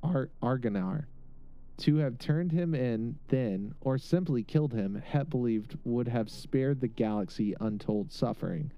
Ar-. 0.03 0.31
To 1.79 1.97
have 1.97 2.19
turned 2.19 2.53
him 2.53 2.75
in 2.75 3.19
then, 3.29 3.75
or 3.81 3.99
simply 3.99 4.43
killed 4.43 4.73
him, 4.73 4.95
Het 4.95 5.31
believed 5.31 5.79
would 5.85 6.09
have 6.09 6.31
spared 6.31 6.81
the 6.81 6.89
galaxy 6.89 7.55
untold 7.61 8.13
suffering. 8.13 8.73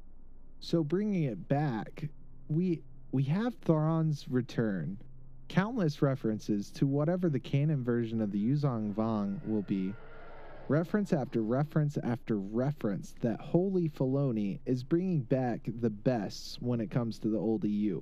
So 0.65 0.83
bringing 0.83 1.25
it 1.25 1.47
back, 1.47 2.09
we 2.49 2.81
we 3.13 3.23
have 3.25 3.55
Thrawn's 3.57 4.27
return, 4.31 4.97
countless 5.49 6.01
references 6.01 6.71
to 6.71 6.87
whatever 6.87 7.29
the 7.29 7.39
canon 7.39 7.85
version 7.85 8.23
of 8.23 8.33
the 8.33 8.43
Yuuzhan 8.43 8.95
Vong 8.95 9.47
will 9.47 9.61
be, 9.61 9.93
reference 10.69 11.13
after 11.13 11.43
reference 11.43 11.99
after 12.03 12.39
reference 12.39 13.15
that 13.21 13.43
Holy 13.43 13.91
Filoni 13.91 14.59
is 14.65 14.83
bringing 14.83 15.21
back 15.21 15.69
the 15.81 15.91
best 15.91 16.63
when 16.63 16.81
it 16.81 16.91
comes 16.91 17.19
to 17.19 17.29
the 17.29 17.39
old 17.39 17.65
EU. 17.65 18.01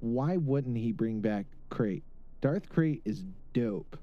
Why 0.00 0.36
wouldn't 0.36 0.76
he 0.76 0.92
bring 0.92 1.22
back 1.22 1.46
Krayt? 1.70 2.02
Darth 2.42 2.68
Krayt 2.68 3.00
is 3.06 3.24
dope. 3.54 3.96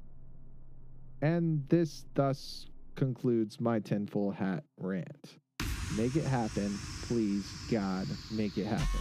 And 1.21 1.63
this 1.69 2.07
thus 2.15 2.65
concludes 2.95 3.61
my 3.61 3.79
tinfoil 3.79 4.31
hat 4.31 4.63
rant. 4.79 5.37
Make 5.97 6.15
it 6.15 6.23
happen, 6.23 6.77
please, 7.03 7.45
God, 7.71 8.07
make 8.31 8.57
it 8.57 8.65
happen. 8.65 8.99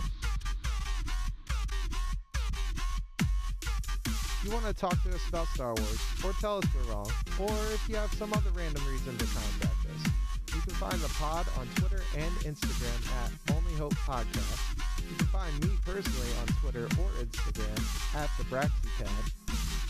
If 4.06 4.44
you 4.44 4.50
want 4.52 4.64
to 4.66 4.72
talk 4.72 5.02
to 5.02 5.14
us 5.14 5.28
about 5.28 5.46
Star 5.48 5.74
Wars, 5.74 6.00
or 6.24 6.32
tell 6.40 6.58
us 6.58 6.64
we're 6.74 6.92
wrong, 6.92 7.10
or 7.38 7.50
if 7.72 7.88
you 7.88 7.96
have 7.96 8.12
some 8.14 8.32
other 8.32 8.50
random 8.54 8.82
reason 8.86 9.16
to 9.18 9.26
contact 9.26 9.86
us, 9.94 10.12
you 10.54 10.60
can 10.62 10.74
find 10.74 10.94
the 10.94 11.08
pod 11.08 11.46
on 11.58 11.66
Twitter 11.74 12.02
and 12.16 12.32
Instagram 12.38 13.10
at 13.22 13.54
Only 13.54 13.74
Hope 13.74 13.94
Podcast. 13.94 14.78
You 15.10 15.16
can 15.16 15.26
find 15.26 15.64
me 15.64 15.70
personally 15.84 16.28
on 16.40 16.46
Twitter 16.62 16.84
or 16.84 17.10
Instagram 17.22 18.14
at 18.16 18.30
the 18.38 18.44
BraxiPad. 18.44 19.32